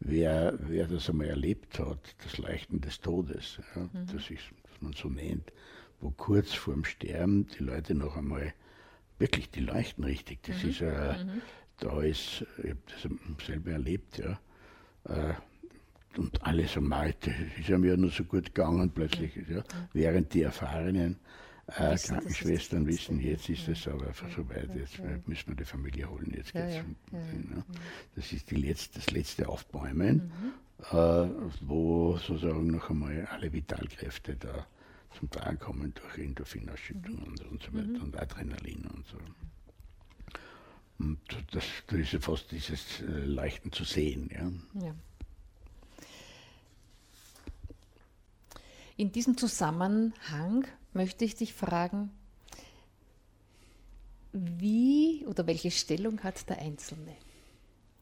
[0.00, 4.06] Wer, wer das einmal erlebt hat, das Leuchten des Todes, ja, mhm.
[4.12, 5.52] das ist, was man so nennt,
[6.00, 8.52] wo kurz vorm Sterben die Leute noch einmal
[9.18, 10.42] wirklich, die leuchten richtig.
[10.42, 10.70] Das mhm.
[10.70, 11.42] ist äh, mhm.
[11.78, 14.40] da ist, ich habe das selber erlebt, ja.
[15.04, 15.34] Äh,
[16.18, 20.32] und alle so malte, es ist mir ja nur so gut gegangen plötzlich, ja, während
[20.34, 21.18] die erfahrenen
[21.66, 25.64] äh, wissen, Krankenschwestern wissen, jetzt ist es aber einfach so weit, jetzt müssen wir die
[25.64, 26.74] Familie holen, jetzt geht's.
[26.74, 27.64] Ja, ja,
[28.14, 30.96] Das ist die letzte, das letzte Aufbäumen, mhm.
[30.96, 31.28] äh,
[31.60, 34.66] wo sozusagen noch einmal alle Vitalkräfte da
[35.18, 37.24] zum Tragen kommen durch Endorphinausschüttung mhm.
[37.24, 38.02] und, und so weiter mhm.
[38.02, 39.18] und Adrenalin und so.
[40.98, 41.18] Und
[41.52, 44.30] das, da ist ja fast dieses äh, Leichten zu sehen.
[44.32, 44.86] Ja.
[44.86, 44.94] ja.
[48.98, 52.10] In diesem Zusammenhang möchte ich dich fragen,
[54.32, 57.14] wie oder welche Stellung hat der Einzelne?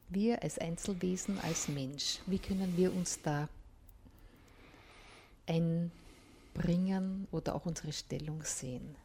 [0.07, 3.49] Wir als Einzelwesen, als Mensch, wie können wir uns da
[5.47, 8.95] einbringen oder auch unsere Stellung sehen?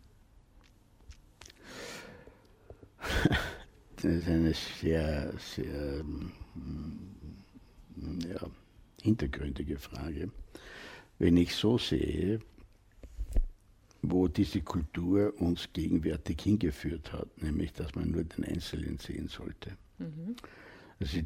[4.03, 6.03] Das ist eine sehr, sehr
[8.33, 8.50] ja,
[9.03, 10.31] hintergründige Frage.
[11.20, 12.40] Wenn ich so sehe,
[14.00, 19.76] wo diese Kultur uns gegenwärtig hingeführt hat, nämlich dass man nur den Einzelnen sehen sollte.
[19.98, 20.35] Mhm.
[20.98, 21.18] Also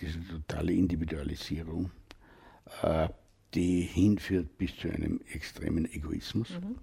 [0.00, 1.90] diese totale Individualisierung,
[2.80, 3.10] äh,
[3.52, 6.48] die hinführt bis zu einem extremen Egoismus.
[6.48, 6.76] Mhm.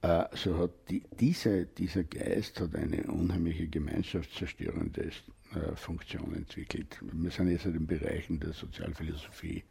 [0.00, 5.10] Äh, so hat die, diese, dieser Geist hat eine unheimliche gemeinschaftszerstörende
[5.54, 6.98] äh, Funktion entwickelt.
[7.12, 9.64] Wir sind jetzt in den Bereichen der Sozialphilosophie.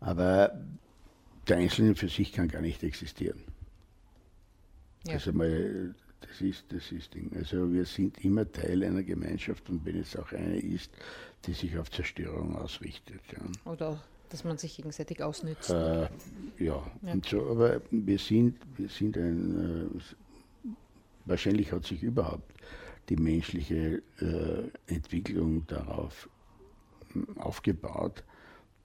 [0.00, 0.58] Aber
[1.48, 3.42] der Einzelne für sich kann gar nicht existieren.
[5.06, 5.14] Ja.
[5.14, 7.30] Also mal, das ist das ist Ding.
[7.36, 10.90] Also wir sind immer Teil einer Gemeinschaft und wenn es auch eine ist,
[11.46, 13.20] die sich auf Zerstörung ausrichtet.
[13.32, 13.70] Ja.
[13.70, 15.70] Oder dass man sich gegenseitig ausnützt.
[15.70, 16.10] Äh, ja,
[16.58, 20.00] ja, und so, aber wir sind, wir sind ein,
[20.64, 20.68] äh,
[21.26, 22.52] wahrscheinlich hat sich überhaupt
[23.08, 26.28] die menschliche äh, Entwicklung darauf
[27.12, 28.24] hm, aufgebaut,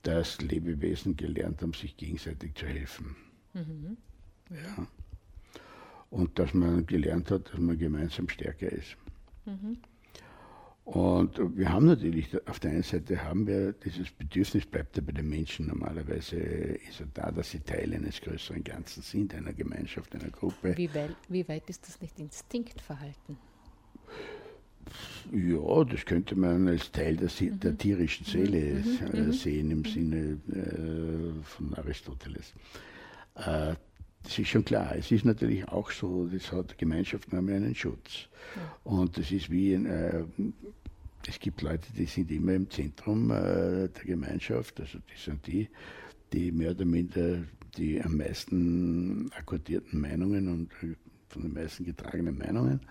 [0.03, 3.15] dass Lebewesen gelernt haben, sich gegenseitig zu helfen.
[3.53, 3.97] Mhm.
[4.49, 4.87] Ja.
[6.09, 8.97] Und dass man gelernt hat, dass man gemeinsam stärker ist.
[9.45, 9.77] Mhm.
[10.83, 15.11] Und wir haben natürlich, auf der einen Seite haben wir dieses Bedürfnis, bleibt ja bei
[15.11, 20.13] den Menschen normalerweise, ist er da, dass sie Teil eines größeren Ganzen sind, einer Gemeinschaft,
[20.15, 20.75] einer Gruppe.
[20.75, 23.37] Wie weit, wie weit ist das nicht Instinktverhalten?
[25.31, 27.59] Ja, das könnte man als Teil der, mhm.
[27.59, 29.13] der tierischen Seele mhm.
[29.13, 29.33] äh, mhm.
[29.33, 29.85] sehen im mhm.
[29.85, 32.53] Sinne äh, von Aristoteles.
[33.35, 33.75] Äh,
[34.23, 34.95] das ist schon klar.
[34.95, 38.27] Es ist natürlich auch so, das hat Gemeinschaften haben einen Schutz.
[38.55, 38.91] Ja.
[38.91, 40.23] Und das ist wie ein, äh,
[41.27, 45.69] es gibt Leute, die sind immer im Zentrum der Gemeinschaft, also die sind die,
[46.33, 47.43] die mehr oder minder
[47.77, 50.71] die am meisten akkordierten Meinungen und
[51.29, 52.81] von den meisten getragenen Meinungen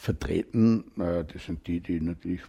[0.00, 0.84] vertreten.
[0.98, 2.40] Äh, das sind die, die natürlich,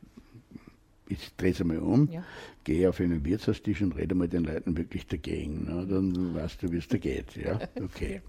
[1.10, 2.24] ich drehe es einmal um, ja.
[2.64, 5.66] gehe auf einen Wirtshaustisch und rede mal den Leuten wirklich dagegen.
[5.66, 5.86] Ne?
[5.86, 7.36] Dann weißt du, wie es da geht.
[7.36, 7.60] Ja?
[7.82, 8.22] Okay.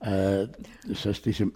[0.00, 0.48] äh,
[0.88, 1.52] das heißt, diese,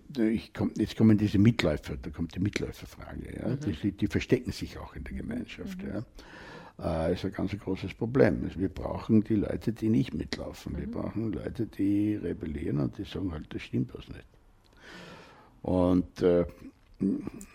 [0.53, 3.41] komm, jetzt kommen diese Mitläufer, da kommt die Mitläuferfrage.
[3.41, 3.49] Ja?
[3.49, 3.61] Mhm.
[3.83, 5.83] Die, die, verstecken sich auch in der Gemeinschaft.
[5.83, 5.89] Mhm.
[5.89, 7.07] Ja?
[7.09, 8.45] Äh, ist ein ganz großes Problem.
[8.45, 10.75] Also wir brauchen die Leute, die nicht mitlaufen.
[10.75, 10.79] Mhm.
[10.79, 14.27] Wir brauchen Leute, die rebellieren und die sagen halt, das stimmt was nicht.
[15.67, 16.45] Und äh,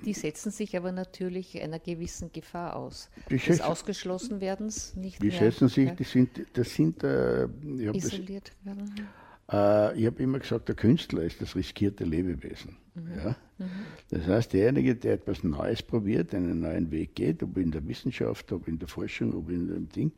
[0.06, 3.10] die setzen sich aber natürlich einer gewissen Gefahr aus.
[3.30, 5.40] Des Ausgeschlossenwerdens nicht die mehr.
[5.40, 5.96] Die setzen sich, ja.
[5.96, 7.48] die sind, das sind äh,
[7.94, 9.08] isoliert das, werden.
[9.50, 12.76] Äh, ich habe immer gesagt, der Künstler ist das riskierte Lebewesen.
[12.96, 13.12] Mhm.
[13.16, 13.36] Ja?
[13.62, 14.18] Mhm.
[14.18, 18.52] Das heißt, derjenige, der etwas Neues probiert, einen neuen Weg geht, ob in der Wissenschaft,
[18.52, 20.12] ob in der Forschung, ob in dem Ding,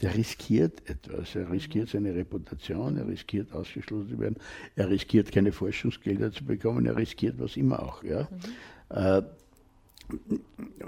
[0.00, 1.34] der riskiert etwas.
[1.34, 1.90] Er riskiert mhm.
[1.90, 4.36] seine Reputation, er riskiert ausgeschlossen zu werden,
[4.76, 8.04] er riskiert keine Forschungsgelder zu bekommen, er riskiert was immer auch.
[8.04, 8.28] Ja?
[8.30, 8.96] Mhm.
[8.96, 9.22] Äh,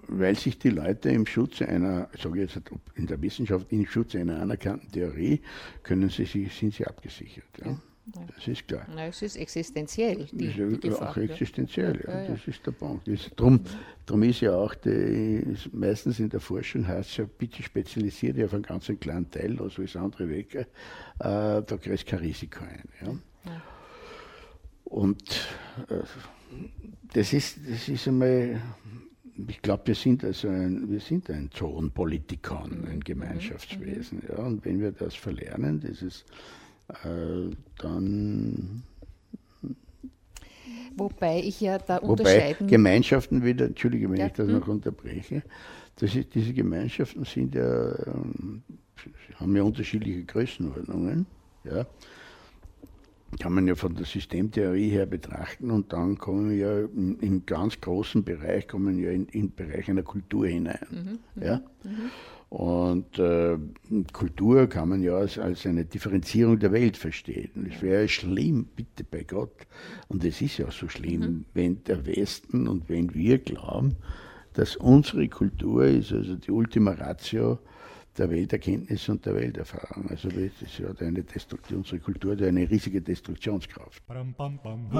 [0.09, 2.61] weil sich die Leute im Schutze einer, ich sage jetzt
[2.95, 5.41] in der Wissenschaft, im Schutze einer anerkannten Theorie,
[5.83, 7.45] können sie, sind sie abgesichert.
[7.65, 7.79] Ja?
[8.15, 8.23] Ja.
[8.35, 8.87] Das ist klar.
[8.95, 10.27] Nein, es ist existenziell.
[10.33, 12.23] Die, ist ja die Gefahr, auch existenziell, ja.
[12.23, 12.29] ja.
[12.29, 13.09] Das ist der Punkt.
[13.37, 13.61] Darum,
[14.07, 18.47] darum ist ja auch, die, meistens in der Forschung heißt es ja, bitte spezialisiert ja
[18.47, 20.65] auf einen ganz kleinen Teil, also ist andere Wege, äh,
[21.19, 22.89] da kriegst du kein Risiko ein.
[23.05, 23.63] Ja.
[24.85, 25.23] Und
[25.89, 26.03] äh,
[27.15, 28.61] das, ist, das ist einmal,
[29.49, 33.01] ich glaube, wir sind also ein, wir sind ein Zonenpolitikon, ein mhm.
[33.01, 34.19] Gemeinschaftswesen.
[34.19, 34.29] Mhm.
[34.29, 36.25] Ja, und wenn wir das verlernen, dieses
[37.05, 38.83] äh, dann
[40.97, 44.59] Wobei ich ja da Wobei Gemeinschaften wieder, entschuldige, wenn Ja, ich das hm.
[44.59, 45.43] noch unterbreche,
[45.97, 48.63] das ist, diese Gemeinschaften sind ja, ähm,
[49.37, 51.27] haben ja unterschiedliche Größenordnungen.
[51.65, 51.87] Ja.
[53.41, 57.47] Kann man ja von der Systemtheorie her betrachten und dann kommen wir ja im, im
[57.47, 61.19] ganz großen Bereich, kommen wir ja in, in den Bereich einer Kultur hinein.
[61.41, 61.63] Ja.
[62.53, 63.57] Und äh,
[64.13, 67.51] Kultur kann man ja als, als eine Differenzierung der Welt verstehen.
[67.55, 69.67] Und es wäre schlimm, bitte bei Gott,
[70.09, 73.97] und es ist ja auch so schlimm, wenn der Westen und wenn wir glauben,
[74.53, 77.59] dass unsere Kultur ist, also die Ultima Ratio
[78.19, 80.11] der Welterkenntnis und der Welterfahrung.
[80.11, 84.07] Also das ist ja eine Destruktion, unsere Kultur hat eine riesige Destruktionskraft.
[84.07, 84.91] Pam pam pam.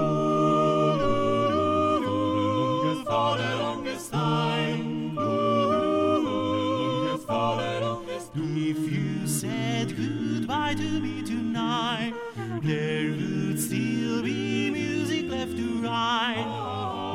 [8.35, 12.15] If you said goodbye to me tonight,
[12.63, 16.43] there would still be music left to write.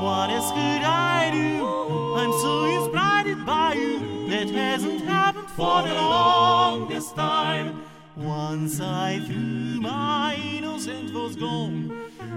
[0.01, 1.67] What else could I do?
[2.15, 4.29] I'm so inspired by you.
[4.29, 7.83] That hasn't happened for the longest time.
[8.15, 11.89] Once I threw my innocence was gone.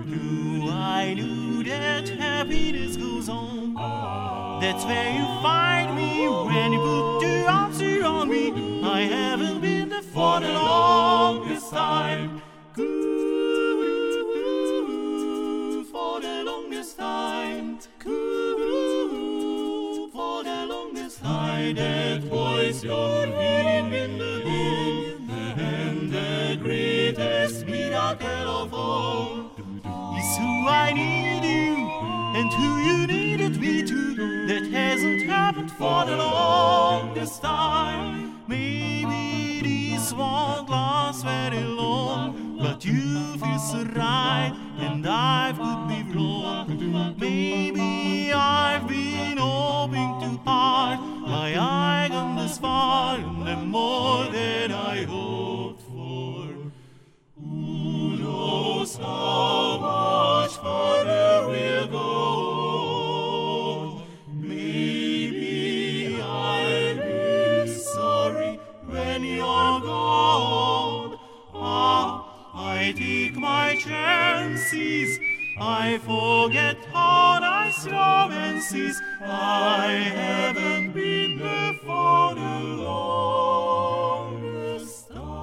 [0.06, 3.76] Knew I knew that happiness goes on.
[4.60, 8.70] That's where you find me when you put your arms around me.
[9.02, 12.39] I haven't been there for the longest time.
[15.91, 17.80] For the longest time.
[20.14, 21.76] For the longest time.
[21.78, 25.32] That voice you're hearing in the wind.
[25.32, 29.49] And the greatest miracle of all
[30.20, 31.89] is who I need you
[32.38, 34.45] and who you needed me to.
[34.45, 38.31] That hasn't happened for the longest time.
[38.52, 47.16] Maybe this won't last very long, but you feel right and I could be wrong.
[47.18, 50.99] Maybe I've been hoping too hard.
[50.99, 56.49] My eye gone this far and more than I hoped for.
[57.39, 61.31] Who knows how much farther
[73.84, 75.20] chances.
[75.58, 79.02] I forget how nice romance is.
[79.22, 82.42] I haven't been there for the
[85.10, 85.42] time.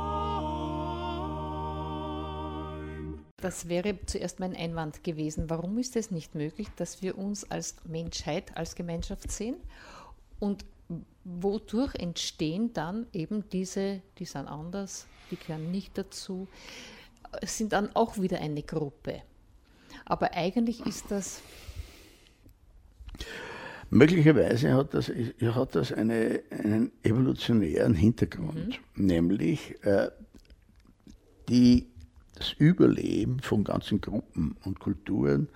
[3.40, 5.48] Das wäre zuerst mein Einwand gewesen.
[5.48, 9.56] Warum ist es nicht möglich, dass wir uns als Menschheit, als Gemeinschaft sehen?
[10.40, 10.64] Und
[11.24, 16.48] wodurch entstehen dann eben diese, die sind anders, die gehören nicht dazu,
[17.44, 19.22] sind dann auch wieder eine Gruppe.
[20.04, 21.42] Aber eigentlich ist das,
[23.90, 30.10] Möglicherweise hat das, hat das eine, einen evolutionären Hintergrund, nämlich äh,
[31.48, 31.86] die,
[32.34, 35.48] das Überleben von ganzen Gruppen und Kulturen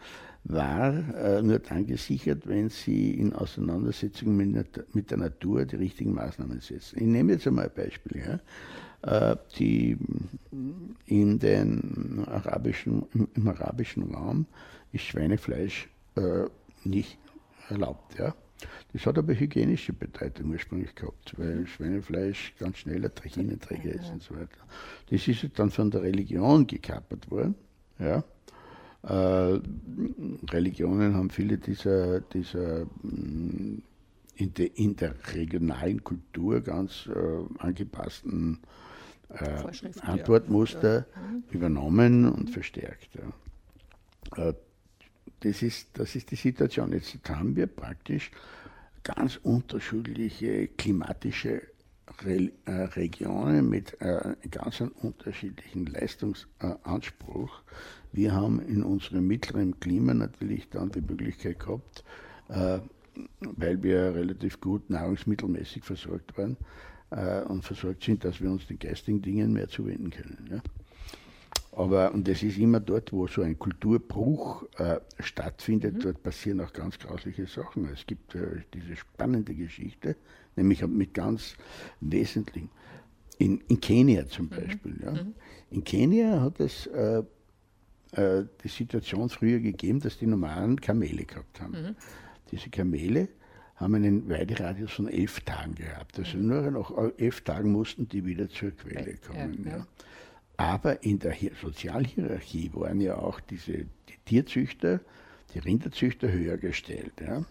[0.44, 6.14] war äh, nur dann gesichert, wenn sie in Auseinandersetzung mit, mit der Natur die richtigen
[6.14, 6.98] Maßnahmen setzen.
[7.00, 8.22] Ich nehme jetzt einmal ein Beispiel.
[8.26, 8.40] Ja?
[9.02, 9.98] Äh, die,
[11.06, 14.46] in den arabischen, im, arabischen Raum
[14.92, 16.44] ist Schweinefleisch äh,
[16.84, 17.18] nicht
[17.68, 18.16] erlaubt.
[18.18, 18.34] Ja?
[18.92, 24.22] Das hat aber hygienische Bedeutung ursprünglich gehabt, weil Schweinefleisch ganz schnell ein Trichinenträger ist und
[24.22, 24.58] so weiter.
[25.10, 27.56] Das ist dann von der Religion gekapert worden.
[27.98, 28.22] Ja?
[29.02, 29.60] Äh,
[30.48, 33.80] Religionen haben viele dieser, dieser mh,
[34.36, 38.60] in, de, in der regionalen Kultur ganz äh, angepassten
[39.38, 41.06] äh, Antwortmuster
[41.50, 43.08] übernommen und verstärkt.
[43.14, 44.48] Ja.
[44.48, 44.54] Äh,
[45.40, 46.92] das ist, das ist die Situation.
[46.92, 48.30] Jetzt haben wir praktisch
[49.02, 51.62] ganz unterschiedliche klimatische
[52.24, 57.62] Re äh, Regionen mit äh, ganz unterschiedlichen Leistungsanspruch.
[58.12, 62.04] Wir haben in unserem mittleren Klima natürlich dann die Möglichkeit gehabt,
[62.48, 62.80] äh,
[63.40, 66.56] weil wir relativ gut nahrungsmittelmäßig versorgt waren
[67.12, 70.48] äh, und versorgt sind, dass wir uns den geistigen Dingen mehr zuwenden können.
[70.50, 70.62] Ja.
[71.74, 76.72] Aber, und das ist immer dort, wo so ein Kulturbruch äh, stattfindet, dort passieren auch
[76.72, 77.88] ganz grausliche Sachen.
[77.88, 80.16] Es gibt äh, diese spannende Geschichte,
[80.54, 81.56] nämlich mit ganz
[82.00, 82.68] wesentlichen.
[83.38, 85.00] In, in Kenia zum Beispiel.
[85.02, 85.14] Ja.
[85.70, 87.22] In Kenia hat es äh,
[88.12, 91.96] äh, die Situation früher gegeben, dass die normalen Kamele gehabt haben.
[92.50, 93.28] Diese Kamele
[93.76, 96.18] haben einen Weideradius von elf Tagen gehabt.
[96.18, 99.66] Also nur nach elf Tagen mussten die wieder zur Quelle Ja, kommen.
[99.68, 99.86] ja.
[100.56, 105.00] Aber in der Sozialhierarchie waren ja auch diese die Tierzüchter,
[105.54, 107.12] die Rinderzüchter höher gestellt.
[107.20, 107.44] Ja.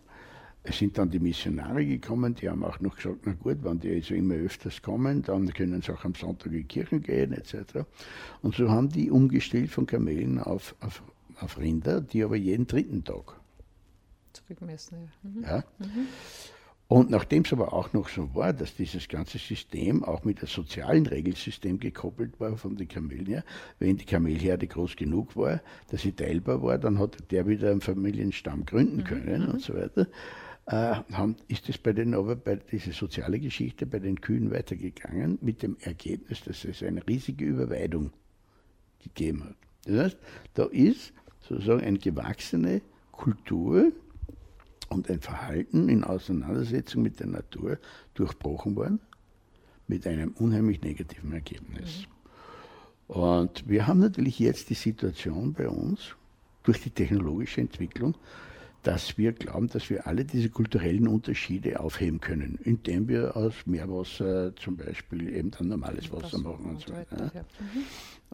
[0.63, 3.95] Es sind dann die Missionare gekommen, die haben auch noch gesagt, na gut, wenn die
[3.95, 7.79] also immer öfters kommen, dann können sie auch am Sonntag in die Kirchen gehen etc.
[8.43, 11.01] Und so haben die umgestellt von Kamelen auf, auf,
[11.39, 13.40] auf Rinder, die aber jeden dritten Tag.
[14.51, 15.29] Zurückmessen, ja.
[15.29, 15.43] Mhm.
[15.43, 15.63] ja.
[15.79, 16.07] Mhm.
[16.87, 20.49] Und nachdem es aber auch noch so war, dass dieses ganze System auch mit dem
[20.49, 23.45] sozialen Regelsystem gekoppelt war von den Kamelen her,
[23.79, 27.79] wenn die Kamelherde groß genug war, dass sie teilbar war, dann hat der wieder einen
[27.79, 29.51] Familienstamm gründen mhm, können mhm.
[29.51, 30.07] und so weiter.
[30.65, 35.39] Äh, haben, ist es bei den aber bei dieser soziale Geschichte bei den Kühen weitergegangen
[35.41, 38.11] mit dem Ergebnis, dass es eine riesige Überweidung
[39.01, 39.55] gegeben hat.
[39.85, 40.17] Das heißt,
[40.55, 42.81] da ist sozusagen eine gewachsene
[43.13, 43.91] Kultur,
[44.91, 47.77] und ein Verhalten in Auseinandersetzung mit der Natur
[48.13, 48.99] durchbrochen worden
[49.87, 52.05] mit einem unheimlich negativen Ergebnis.
[53.07, 53.15] Mhm.
[53.15, 56.15] Und wir haben natürlich jetzt die Situation bei uns
[56.63, 58.15] durch die technologische Entwicklung,
[58.83, 64.55] dass wir glauben, dass wir alle diese kulturellen Unterschiede aufheben können, indem wir aus Meerwasser
[64.55, 67.31] zum Beispiel eben dann normales Wasser machen und so weiter.
[67.33, 67.45] Ja.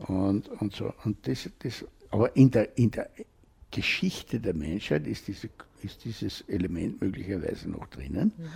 [0.08, 0.16] Mhm.
[0.16, 0.93] Und, und so.
[1.03, 3.10] Und das, das, aber in der, in der
[3.72, 5.49] Geschichte der Menschheit ist, diese,
[5.88, 8.33] ist dieses Element möglicherweise noch drinnen.
[8.38, 8.47] Mhm.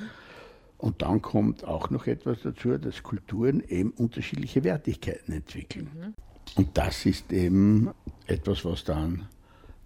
[0.78, 5.90] Und dann kommt auch noch etwas dazu, dass Kulturen eben unterschiedliche Wertigkeiten entwickeln.
[5.96, 6.14] Mhm.
[6.56, 7.92] Und das ist eben
[8.28, 9.28] etwas, was dann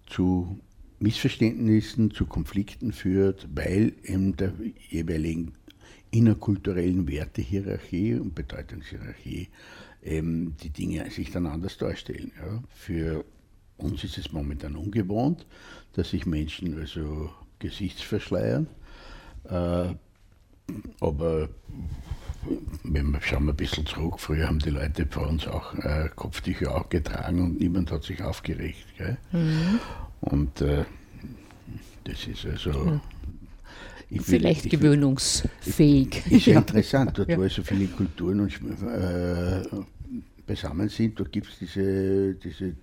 [0.06, 0.58] zu
[0.98, 4.52] Missverständnissen, zu Konflikten führt, weil in der
[4.88, 5.52] jeweiligen
[6.10, 9.48] innerkulturellen Wertehierarchie und Bedeutungshierarchie
[10.02, 12.32] eben die Dinge sich dann anders darstellen.
[12.40, 12.62] Ja.
[12.70, 13.24] Für
[13.78, 15.46] uns ist es momentan ungewohnt,
[15.94, 18.66] dass sich Menschen also gesichtsverschleiern.
[19.44, 19.94] Äh,
[21.00, 21.48] aber
[22.84, 26.08] wenn wir schauen wir ein bisschen zurück, früher haben die Leute vor uns auch äh,
[26.14, 28.86] Kopftücher auch getragen und niemand hat sich aufgeregt.
[29.32, 29.80] Mhm.
[30.20, 30.84] Und äh,
[32.04, 33.00] das ist also.
[34.20, 36.26] Vielleicht will, gewöhnungsfähig.
[36.30, 36.58] Ist ja, ja.
[36.60, 37.36] interessant, dort ja.
[37.36, 39.62] wo so viele Kulturen und, äh,
[40.46, 42.76] beisammen sind, da gibt es diese, diese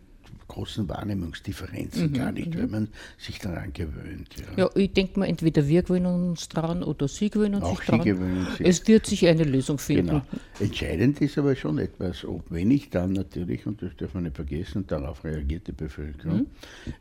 [0.53, 2.59] großen Wahrnehmungsdifferenzen mhm, gar nicht, mhm.
[2.59, 2.87] wenn man
[3.17, 4.29] sich daran gewöhnt.
[4.55, 7.87] Ja, ja ich denke mal, entweder wir gewöhnen uns daran oder Sie gewöhnen Auch sich
[7.87, 8.05] daran.
[8.05, 8.67] Gewöhnen sich.
[8.67, 10.07] Es wird sich eine Lösung finden.
[10.07, 10.21] Genau.
[10.59, 14.35] Entscheidend ist aber schon etwas, ob wenn ich dann natürlich, und das darf man nicht
[14.35, 16.47] vergessen, darauf reagiert die Bevölkerung, mhm.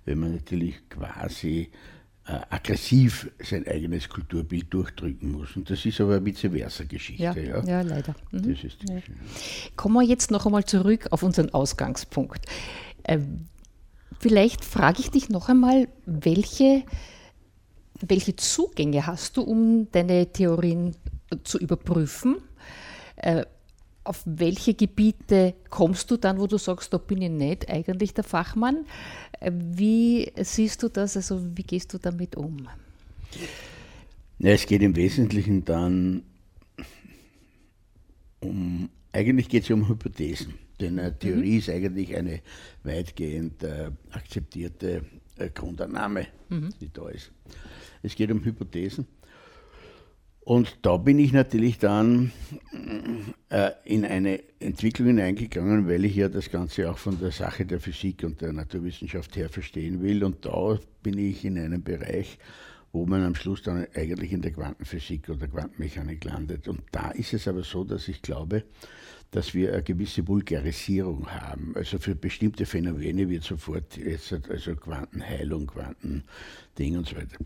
[0.06, 1.68] wenn man natürlich quasi
[2.24, 5.56] äh, aggressiv sein eigenes Kulturbild durchdrücken muss.
[5.56, 7.22] Und das ist aber eine vice versa Geschichte.
[7.22, 7.64] Ja, ja.
[7.64, 8.14] ja leider.
[8.30, 8.54] Mhm.
[8.54, 8.96] Das ist ja.
[9.76, 12.46] Kommen wir jetzt noch einmal zurück auf unseren Ausgangspunkt.
[13.04, 13.48] Ähm,
[14.20, 16.84] vielleicht frage ich dich noch einmal, welche,
[18.00, 20.96] welche Zugänge hast du, um deine Theorien
[21.44, 22.36] zu überprüfen?
[23.16, 23.44] Äh,
[24.04, 28.24] auf welche Gebiete kommst du dann, wo du sagst, da bin ich nicht eigentlich der
[28.24, 28.84] Fachmann?
[29.40, 31.16] Äh, wie siehst du das?
[31.16, 32.68] Also wie gehst du damit um?
[34.38, 36.22] Ja, es geht im Wesentlichen dann
[38.40, 40.54] um, eigentlich geht es um Hypothesen.
[40.82, 41.58] Denn eine Theorie mhm.
[41.58, 42.40] ist eigentlich eine
[42.82, 45.02] weitgehend äh, akzeptierte
[45.38, 46.70] äh, Grundannahme, mhm.
[46.80, 47.32] die da ist.
[48.02, 49.06] Es geht um Hypothesen.
[50.44, 52.32] Und da bin ich natürlich dann
[53.48, 57.78] äh, in eine Entwicklung hineingegangen, weil ich ja das Ganze auch von der Sache der
[57.78, 60.24] Physik und der Naturwissenschaft her verstehen will.
[60.24, 62.38] Und da bin ich in einem Bereich,
[62.90, 66.66] wo man am Schluss dann eigentlich in der Quantenphysik oder Quantenmechanik landet.
[66.66, 68.64] Und da ist es aber so, dass ich glaube,
[69.32, 71.72] dass wir eine gewisse Vulgarisierung haben.
[71.74, 77.38] Also für bestimmte Phänomene wird sofort jetzt also Quantenheilung, Quantending und so weiter.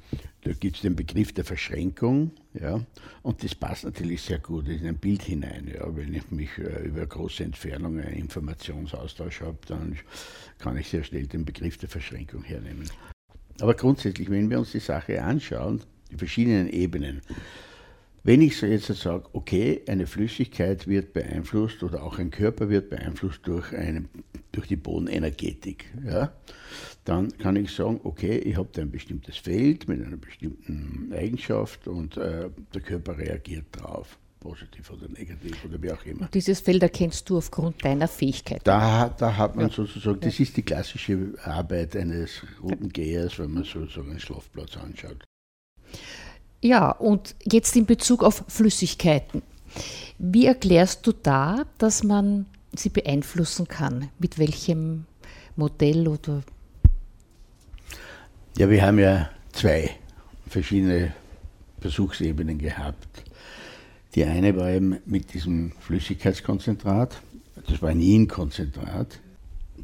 [0.43, 2.85] Da gibt es den Begriff der Verschränkung, ja,
[3.23, 5.73] und das passt natürlich sehr gut in ein Bild hinein.
[5.73, 5.97] Ja.
[5.97, 9.97] Wenn ich mich äh, über große Entfernungen einen Informationsaustausch habe, dann
[10.59, 12.91] kann ich sehr schnell den Begriff der Verschränkung hernehmen.
[13.61, 17.23] Aber grundsätzlich, wenn wir uns die Sache anschauen, die verschiedenen Ebenen,
[18.27, 22.91] wenn ich so jetzt sage, okay, eine Flüssigkeit wird beeinflusst oder auch ein Körper wird
[22.91, 24.07] beeinflusst durch, eine,
[24.51, 26.33] durch die Bodenenergetik, ja,
[27.05, 31.87] dann kann ich sagen, okay, ich habe da ein bestimmtes Feld mit einer bestimmten Eigenschaft
[31.87, 36.23] und äh, der Körper reagiert drauf positiv oder negativ oder wie auch immer.
[36.23, 38.61] Und dieses Feld erkennst du aufgrund deiner Fähigkeit.
[38.65, 39.73] Da, da hat man ja.
[39.73, 45.25] sozusagen, das ist die klassische Arbeit eines Routengehers, wenn man sozusagen einen Schlafplatz anschaut.
[46.67, 49.43] Ja, und jetzt in Bezug auf Flüssigkeiten.
[50.19, 54.09] Wie erklärst du da, dass man sie beeinflussen kann?
[54.19, 55.05] Mit welchem
[55.55, 56.43] Modell oder?
[58.59, 59.91] Ja, wir haben ja zwei
[60.49, 61.15] verschiedene
[61.81, 63.23] Versuchsebenen gehabt.
[64.17, 67.23] Die eine war eben mit diesem Flüssigkeitskonzentrat
[67.67, 69.19] das war ein Konzentrat,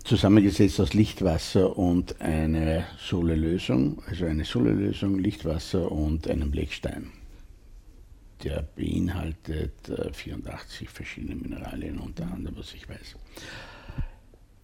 [0.05, 7.11] zusammengesetzt aus Lichtwasser und eine Sohlelösung, also eine Sohlelösung, Lichtwasser und einem Blechstein.
[8.43, 13.17] Der beinhaltet 84 äh, verschiedene Mineralien, unter anderem, was ich weiß.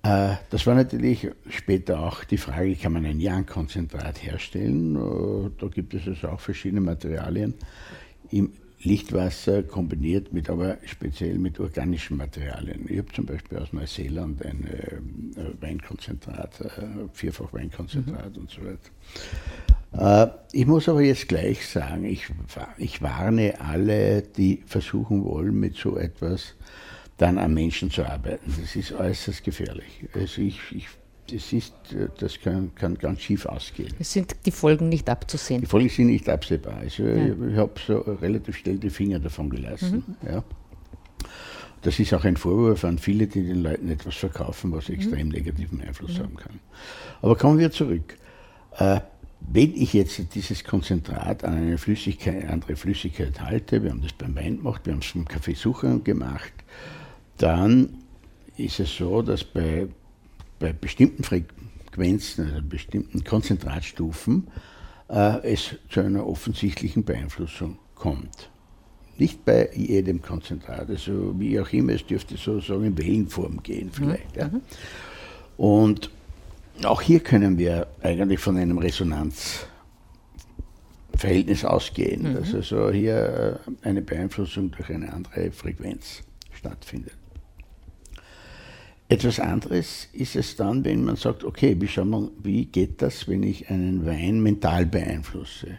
[0.02, 4.96] Äh, das war natürlich später auch die Frage, kann man ein Jahrenkonzentrat herstellen?
[4.96, 7.54] Äh, da gibt es also auch verschiedene Materialien
[8.82, 12.86] Lichtwasser kombiniert mit, aber speziell mit organischen Materialien.
[12.88, 14.98] Ich habe zum Beispiel aus Neuseeland ein äh,
[15.60, 16.50] Weinkonzentrat,
[17.12, 18.42] vierfach Weinkonzentrat mhm.
[18.42, 18.90] und so weiter.
[20.52, 22.26] Ich muss aber jetzt gleich sagen, ich,
[22.76, 26.54] ich warne alle, die versuchen wollen, mit so etwas
[27.18, 28.54] dann am Menschen zu arbeiten.
[28.60, 30.06] Das ist äußerst gefährlich.
[30.14, 30.88] Also ich, ich,
[31.30, 31.74] das, ist,
[32.18, 33.92] das kann, kann ganz schief ausgehen.
[33.98, 35.60] Es sind die Folgen nicht abzusehen.
[35.60, 36.78] Die Folgen sind nicht absehbar.
[36.78, 37.26] Also ja.
[37.26, 40.04] ich, ich habe so relativ schnell die Finger davon gelassen.
[40.22, 40.28] Mhm.
[40.28, 40.44] Ja.
[41.82, 45.32] Das ist auch ein Vorwurf an viele, die den Leuten etwas verkaufen, was extrem mhm.
[45.32, 46.22] negativen Einfluss mhm.
[46.24, 46.60] haben kann.
[47.22, 48.16] Aber kommen wir zurück.
[48.78, 49.00] Äh,
[49.40, 54.34] wenn ich jetzt dieses Konzentrat an eine Flüssigkeit, andere Flüssigkeit halte, wir haben das beim
[54.34, 56.52] Wein gemacht, wir haben es beim Kaffeesucher gemacht,
[57.36, 57.90] dann
[58.56, 59.86] ist es so, dass bei,
[60.58, 64.48] bei bestimmten Frequenzen, also bestimmten Konzentratstufen,
[65.08, 68.50] äh, es zu einer offensichtlichen Beeinflussung kommt.
[69.16, 74.36] Nicht bei jedem Konzentrat, also wie auch immer, es dürfte sozusagen in Wellenform gehen vielleicht.
[74.36, 74.40] Mhm.
[74.40, 74.50] Ja.
[75.56, 76.10] Und
[76.84, 82.34] auch hier können wir eigentlich von einem Resonanzverhältnis ausgehen, mhm.
[82.34, 87.17] dass also hier eine Beeinflussung durch eine andere Frequenz stattfindet.
[89.10, 93.42] Etwas anderes ist es dann, wenn man sagt, okay, wie, wir, wie geht das, wenn
[93.42, 95.78] ich einen Wein mental beeinflusse?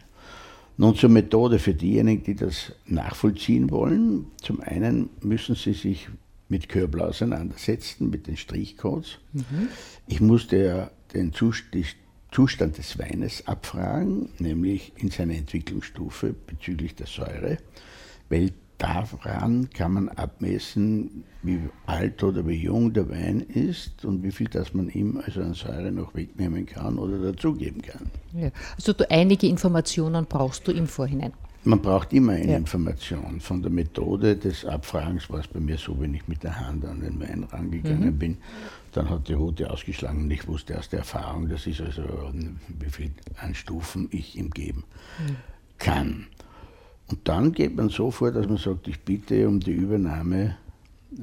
[0.78, 4.28] Nun zur Methode für diejenigen, die das nachvollziehen wollen.
[4.42, 6.08] Zum einen müssen sie sich
[6.48, 9.20] mit Körbel auseinandersetzen, mit den Strichcodes.
[9.34, 9.68] Mhm.
[10.08, 17.58] Ich musste ja den Zustand des Weines abfragen, nämlich in seiner Entwicklungsstufe bezüglich der Säure,
[18.30, 24.32] weil daran kann man abmessen, wie alt oder wie jung der Wein ist und wie
[24.32, 28.10] viel das man ihm also an Säure noch wegnehmen kann oder dazugeben kann.
[28.34, 28.50] Ja.
[28.76, 31.34] Also du, einige Informationen brauchst du im Vorhinein.
[31.66, 32.58] Man braucht immer eine ja.
[32.58, 33.42] Information.
[33.42, 36.86] Von der Methode des Abfragens war es bei mir so, wenn ich mit der Hand
[36.86, 38.18] an den Wein rangegangen mhm.
[38.18, 38.38] bin,
[38.94, 42.04] dann hat die Route ausgeschlagen und ich wusste aus der Erfahrung, das ist also,
[42.80, 43.12] wie viel
[43.42, 44.86] an Stufen ich ihm geben
[45.20, 45.36] mhm.
[45.78, 46.28] kann.
[47.10, 50.58] Und dann geht man so vor, dass man sagt, ich bitte um die Übernahme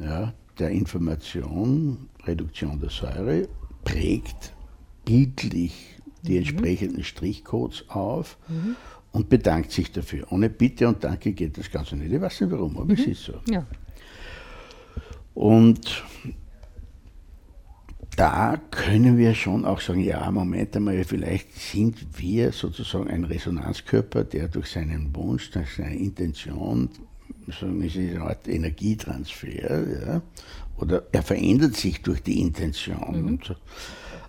[0.01, 3.49] ja, der Information, Reduktion der Säure,
[3.84, 4.53] prägt
[5.05, 6.39] bildlich die mhm.
[6.39, 8.74] entsprechenden Strichcodes auf mhm.
[9.12, 10.26] und bedankt sich dafür.
[10.30, 12.12] Ohne Bitte und Danke geht das Ganze nicht.
[12.12, 12.93] Ich weiß nicht warum, aber mhm.
[12.93, 13.34] es ist so.
[13.49, 13.64] Ja.
[15.34, 16.03] Und
[18.16, 24.24] da können wir schon auch sagen, ja, Moment einmal, vielleicht sind wir sozusagen ein Resonanzkörper,
[24.24, 26.88] der durch seinen Wunsch, durch seine Intention,
[27.48, 30.22] sagen ist eine Art Energietransfer, ja,
[30.78, 33.22] oder er verändert sich durch die Intention.
[33.22, 33.38] Mhm.
[33.46, 33.54] So.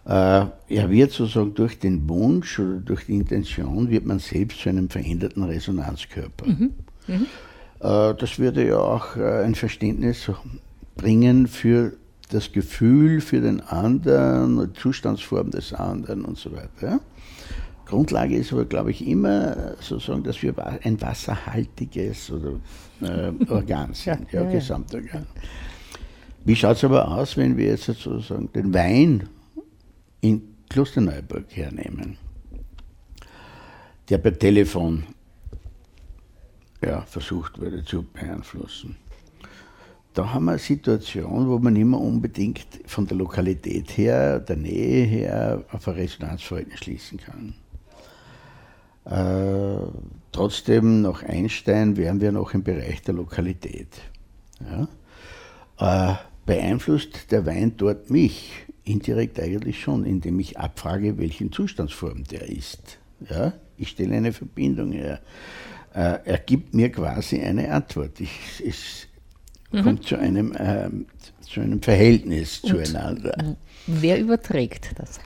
[0.06, 4.70] Äh, er wird sozusagen durch den Wunsch oder durch die Intention, wird man selbst zu
[4.70, 6.46] einem veränderten Resonanzkörper.
[6.46, 6.74] Mhm.
[7.08, 7.26] Mhm.
[7.80, 10.30] Äh, das würde ja auch äh, ein Verständnis
[10.96, 11.94] bringen für
[12.30, 17.00] das Gefühl für den anderen, die Zustandsform des anderen und so weiter.
[17.86, 20.54] Grundlage ist aber, glaube ich, immer sozusagen, dass wir
[20.84, 22.60] ein wasserhaltiges oder,
[23.02, 25.26] äh, Organ sind, ja, ja, ja, Gesamtorgan.
[26.44, 29.30] Wie schaut es aber aus, wenn wir jetzt sozusagen den Wein
[30.20, 32.18] in Klosterneuburg hernehmen,
[34.10, 35.04] der per Telefon
[36.84, 38.98] ja, versucht wurde zu beeinflussen?
[40.18, 45.06] Da haben wir eine Situation, wo man mehr unbedingt von der Lokalität her, der Nähe
[45.06, 47.54] her auf ein Resonanzverhältnis schließen kann.
[49.06, 49.92] Äh,
[50.32, 53.90] trotzdem, nach Einstein wären wir noch im Bereich der Lokalität.
[55.80, 56.14] Ja?
[56.14, 56.16] Äh,
[56.48, 58.66] beeinflusst der Wein dort mich?
[58.86, 62.98] Indirekt eigentlich schon, indem ich abfrage, welchen Zustandsform der ist.
[63.30, 63.54] Ja?
[63.78, 65.20] Ich stelle eine Verbindung her.
[65.94, 68.20] Äh, er gibt mir quasi eine Antwort.
[68.20, 69.07] Ich, es,
[69.72, 69.84] mhm.
[69.84, 70.90] kommt zu einem, äh,
[71.42, 73.56] zu einem Verhältnis Und zueinander.
[73.88, 75.20] Wer überträgt das?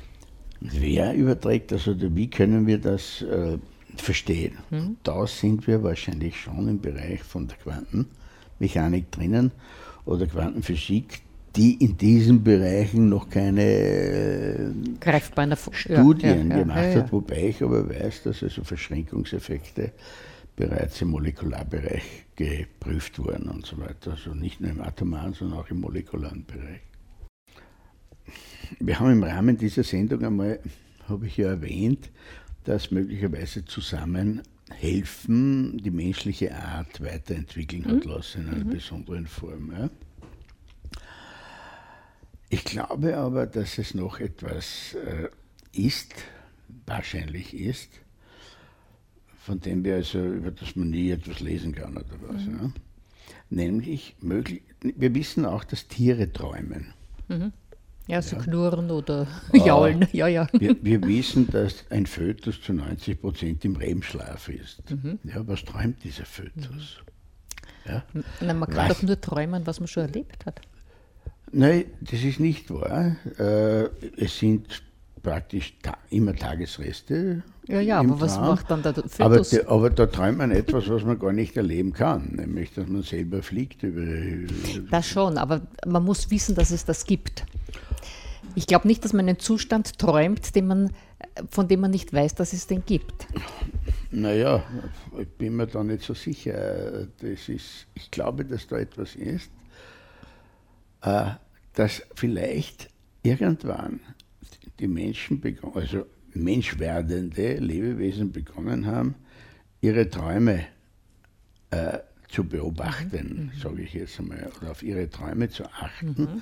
[0.60, 3.58] Wer überträgt das oder wie können wir das äh,
[3.98, 4.58] verstehen?
[4.70, 4.98] Mhm.
[5.04, 9.52] Da sind wir wahrscheinlich schon im Bereich von der Quantenmechanik drinnen
[10.06, 11.22] oder Quantenphysik,
[11.56, 14.72] die in diesen Bereichen noch keine äh,
[15.74, 19.92] Studien ja, ja, ja, gemacht hat, wobei ich aber weiß, dass also Verschränkungseffekte
[20.56, 22.04] bereits im Molekularbereich
[22.50, 24.12] geprüft worden und so weiter.
[24.12, 26.82] Also nicht nur im atomaren, sondern auch im molekularen Bereich.
[28.80, 30.60] Wir haben im Rahmen dieser Sendung einmal,
[31.08, 32.10] habe ich ja erwähnt,
[32.64, 38.12] dass möglicherweise zusammen helfen, die menschliche Art weiterentwickeln hat mhm.
[38.12, 38.70] lassen in einer mhm.
[38.70, 39.72] besonderen Form.
[39.72, 39.90] Ja.
[42.50, 45.30] Ich glaube aber, dass es noch etwas äh,
[45.74, 46.14] ist,
[46.86, 47.90] wahrscheinlich ist,
[49.42, 52.46] von dem wir also, über das man nie etwas lesen kann oder was.
[52.46, 52.60] Mhm.
[52.62, 52.72] Ja.
[53.50, 56.94] Nämlich, möglich, wir wissen auch, dass Tiere träumen.
[57.28, 57.52] Mhm.
[58.08, 58.42] Ja, sie ja.
[58.42, 60.08] knurren oder jaulen.
[60.14, 60.48] Ja, ja.
[60.54, 64.90] Wir, wir, wissen, dass ein Fötus zu 90 Prozent im REM-Schlaf ist.
[64.90, 65.20] Mhm.
[65.24, 67.00] Ja, was träumt dieser Fötus?
[67.86, 67.92] Mhm.
[67.92, 68.04] Ja?
[68.42, 69.00] Na, man kann was?
[69.00, 70.62] doch nur träumen, was man schon erlebt hat.
[71.52, 73.16] Nein, das ist nicht wahr.
[73.38, 74.84] Äh, es sind
[75.22, 77.44] praktisch ta immer Tagesreste.
[77.72, 78.22] Ja, ja, aber Traum.
[78.22, 79.60] was macht dann der Fötus?
[79.60, 83.02] Aber, aber, da träumt man etwas, was man gar nicht erleben kann, nämlich dass man
[83.02, 83.84] selber fliegt.
[83.84, 84.52] Über,
[84.90, 87.46] das schon, aber man muss wissen, dass es das gibt.
[88.56, 90.92] Ich glaube nicht, dass man einen Zustand träumt, den man,
[91.50, 93.28] von dem man nicht weiß, dass es den gibt.
[94.12, 94.64] Naja,
[95.18, 97.08] ich bin mir da nicht so sicher.
[97.22, 99.50] Das ist, ich glaube, dass da etwas ist,
[101.04, 101.28] äh,
[101.76, 102.90] dass vielleicht
[103.24, 104.02] irgendwann
[104.80, 109.16] die Menschen begonnen, also menschwerdende Lebewesen begonnen haben,
[109.82, 110.66] ihre Träume
[111.72, 113.60] äh, zu beobachten, mhm.
[113.60, 116.16] sage ich jetzt einmal, oder auf ihre Träume zu achten.
[116.18, 116.42] Mhm.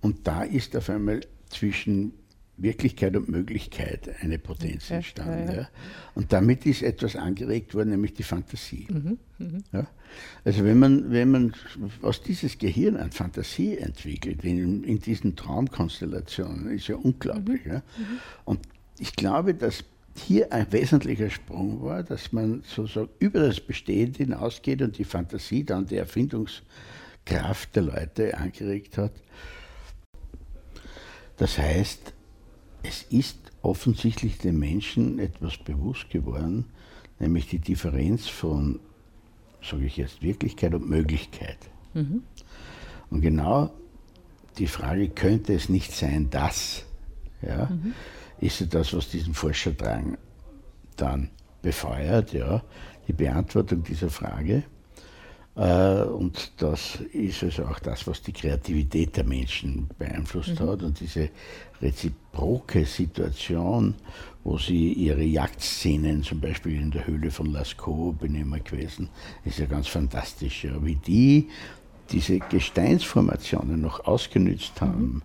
[0.00, 2.12] Und da ist auf einmal zwischen
[2.58, 5.48] Wirklichkeit und Möglichkeit eine Potenz entstanden.
[5.48, 5.68] Ja, ja.
[6.14, 8.86] Und damit ist etwas angeregt worden, nämlich die Fantasie.
[8.90, 9.86] Mhm, mh.
[10.44, 11.54] Also wenn man, wenn man
[12.02, 17.64] aus dieses Gehirn an Fantasie entwickelt, in, in diesen Traumkonstellationen, ist ja unglaublich.
[17.64, 17.80] Mhm, mhm.
[18.44, 18.60] Und
[19.02, 19.84] ich glaube, dass
[20.14, 25.64] hier ein wesentlicher Sprung war, dass man sozusagen über das Bestehende hinausgeht und die Fantasie
[25.64, 29.12] dann die Erfindungskraft der Leute angeregt hat
[31.42, 32.14] das heißt,
[32.84, 36.66] es ist offensichtlich den Menschen etwas bewusst geworden,
[37.18, 38.78] nämlich die Differenz von,
[39.60, 41.58] sage ich jetzt, Wirklichkeit und Möglichkeit.
[41.94, 42.22] Mhm.
[43.10, 43.72] Und genau
[44.58, 46.84] die Frage, könnte es nicht sein, dass,
[47.40, 47.94] ja, mhm.
[48.42, 50.18] Ist ja das, was diesen Forscherdrang
[50.96, 51.30] dann
[51.62, 52.62] befeuert, ja,
[53.06, 54.64] die Beantwortung dieser Frage.
[55.54, 60.68] Äh, und das ist also auch das, was die Kreativität der Menschen beeinflusst mhm.
[60.68, 60.82] hat.
[60.82, 61.30] Und diese
[61.80, 63.94] reziproke Situation,
[64.42, 69.08] wo sie ihre Jagdszenen, zum Beispiel in der Höhle von Lascaux, bin ich immer gewesen,
[69.44, 71.48] ist ja ganz fantastisch, ja, wie die
[72.10, 74.86] diese Gesteinsformationen noch ausgenützt mhm.
[74.86, 75.22] haben.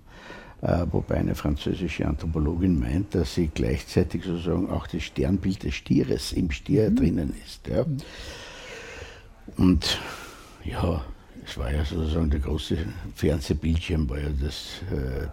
[0.62, 6.34] Äh, wobei eine französische Anthropologin meint, dass sie gleichzeitig sozusagen auch das Sternbild des Stieres
[6.34, 6.96] im Stier mhm.
[6.96, 7.68] drinnen ist.
[7.68, 7.86] Ja.
[7.86, 7.98] Mhm.
[9.58, 10.00] Und
[10.64, 11.06] ja,
[11.46, 12.78] es war ja sozusagen der große
[13.16, 15.28] Fernsehbildschirm, war ja das äh,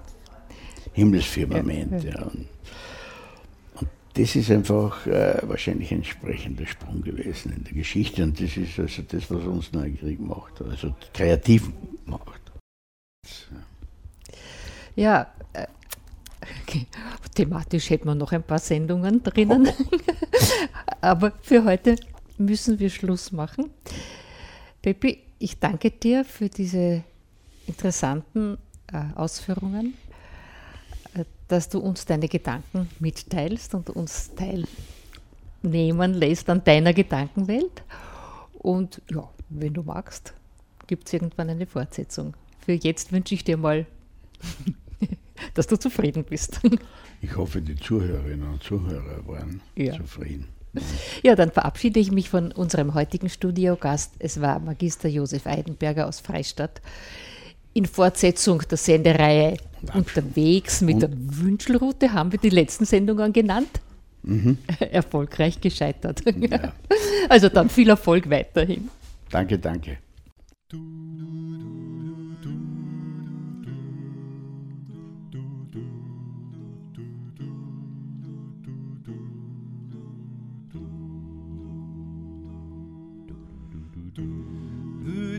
[0.92, 2.04] Himmelsfirmament.
[2.04, 2.22] Ja, ja.
[2.22, 2.48] Und,
[3.76, 8.22] und, das ist einfach äh, wahrscheinlich ein entsprechender Sprung gewesen in der Geschichte.
[8.22, 11.70] Und das ist also das, was uns neugierig macht, also kreativ
[12.04, 12.42] macht.
[13.50, 13.56] Ja,
[15.54, 15.66] äh,
[16.62, 16.86] okay.
[17.34, 19.68] thematisch hätten wir noch ein paar Sendungen drinnen.
[21.00, 21.96] Aber für heute
[22.38, 23.70] müssen wir Schluss machen.
[24.82, 27.04] Peppi, ich danke dir für diese
[27.66, 28.58] interessanten
[28.92, 29.94] äh, Ausführungen,
[31.14, 37.82] äh, dass du uns deine Gedanken mitteilst und uns teilnehmen lässt an deiner Gedankenwelt.
[38.58, 40.34] Und ja, wenn du magst,
[40.86, 42.34] gibt es irgendwann eine Fortsetzung.
[42.64, 43.86] Für jetzt wünsche ich dir mal,
[45.54, 46.60] dass du zufrieden bist.
[47.20, 49.94] Ich hoffe, die Zuhörerinnen und Zuhörer waren ja.
[49.94, 50.46] zufrieden.
[51.22, 54.14] Ja, dann verabschiede ich mich von unserem heutigen Studiogast.
[54.18, 56.82] Es war Magister Josef Eidenberger aus Freistadt.
[57.72, 59.56] In Fortsetzung der Sendereihe
[59.92, 63.80] Unterwegs mit der Wünschelroute haben wir die letzten Sendungen genannt.
[64.22, 64.58] Mhm.
[64.78, 66.22] Erfolgreich gescheitert.
[66.24, 66.72] Ja.
[67.28, 68.88] Also dann viel Erfolg weiterhin.
[69.30, 69.98] Danke, danke.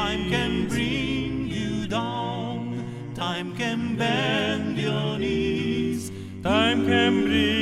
[0.00, 2.82] time can bring you down,
[3.14, 6.10] time can bend your knees,
[6.42, 7.59] time can break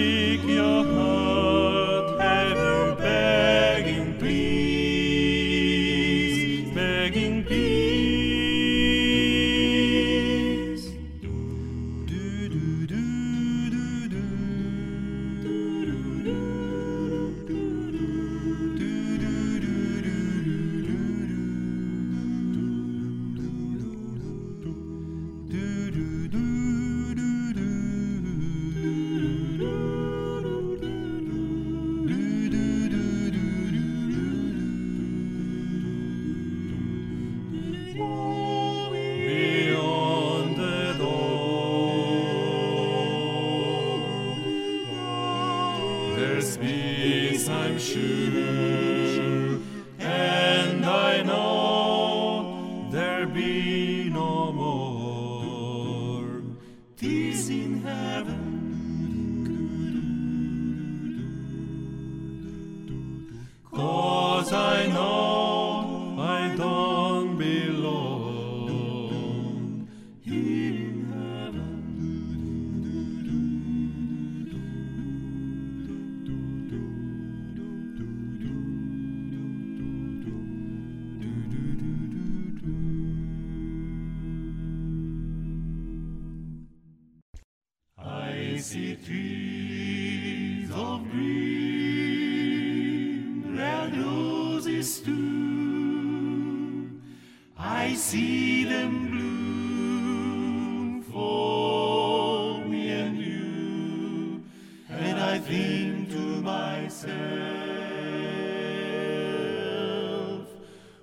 [105.38, 107.06] I think to myself,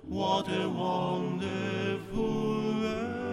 [0.02, 2.20] what a wonderful
[2.82, 3.32] world,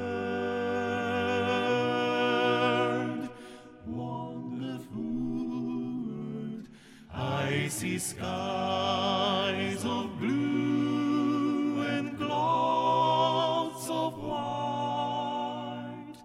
[3.86, 5.01] wonderful
[5.43, 6.70] world.
[7.14, 16.16] I see skies of blue and clouds of white.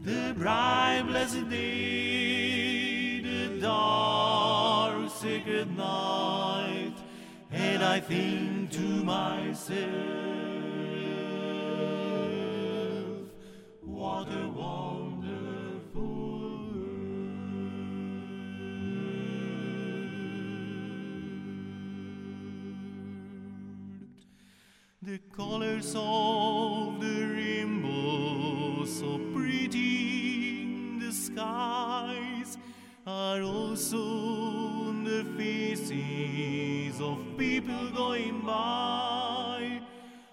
[0.00, 2.11] The bright blessed day,
[7.50, 9.88] and I think to myself,
[13.80, 17.28] what a wonderful world.
[25.02, 32.56] The colors of the rainbow, so pretty in the skies,
[33.06, 34.21] are also
[37.00, 39.80] of people going by.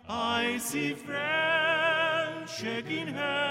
[0.07, 3.48] I see friends shaking hands,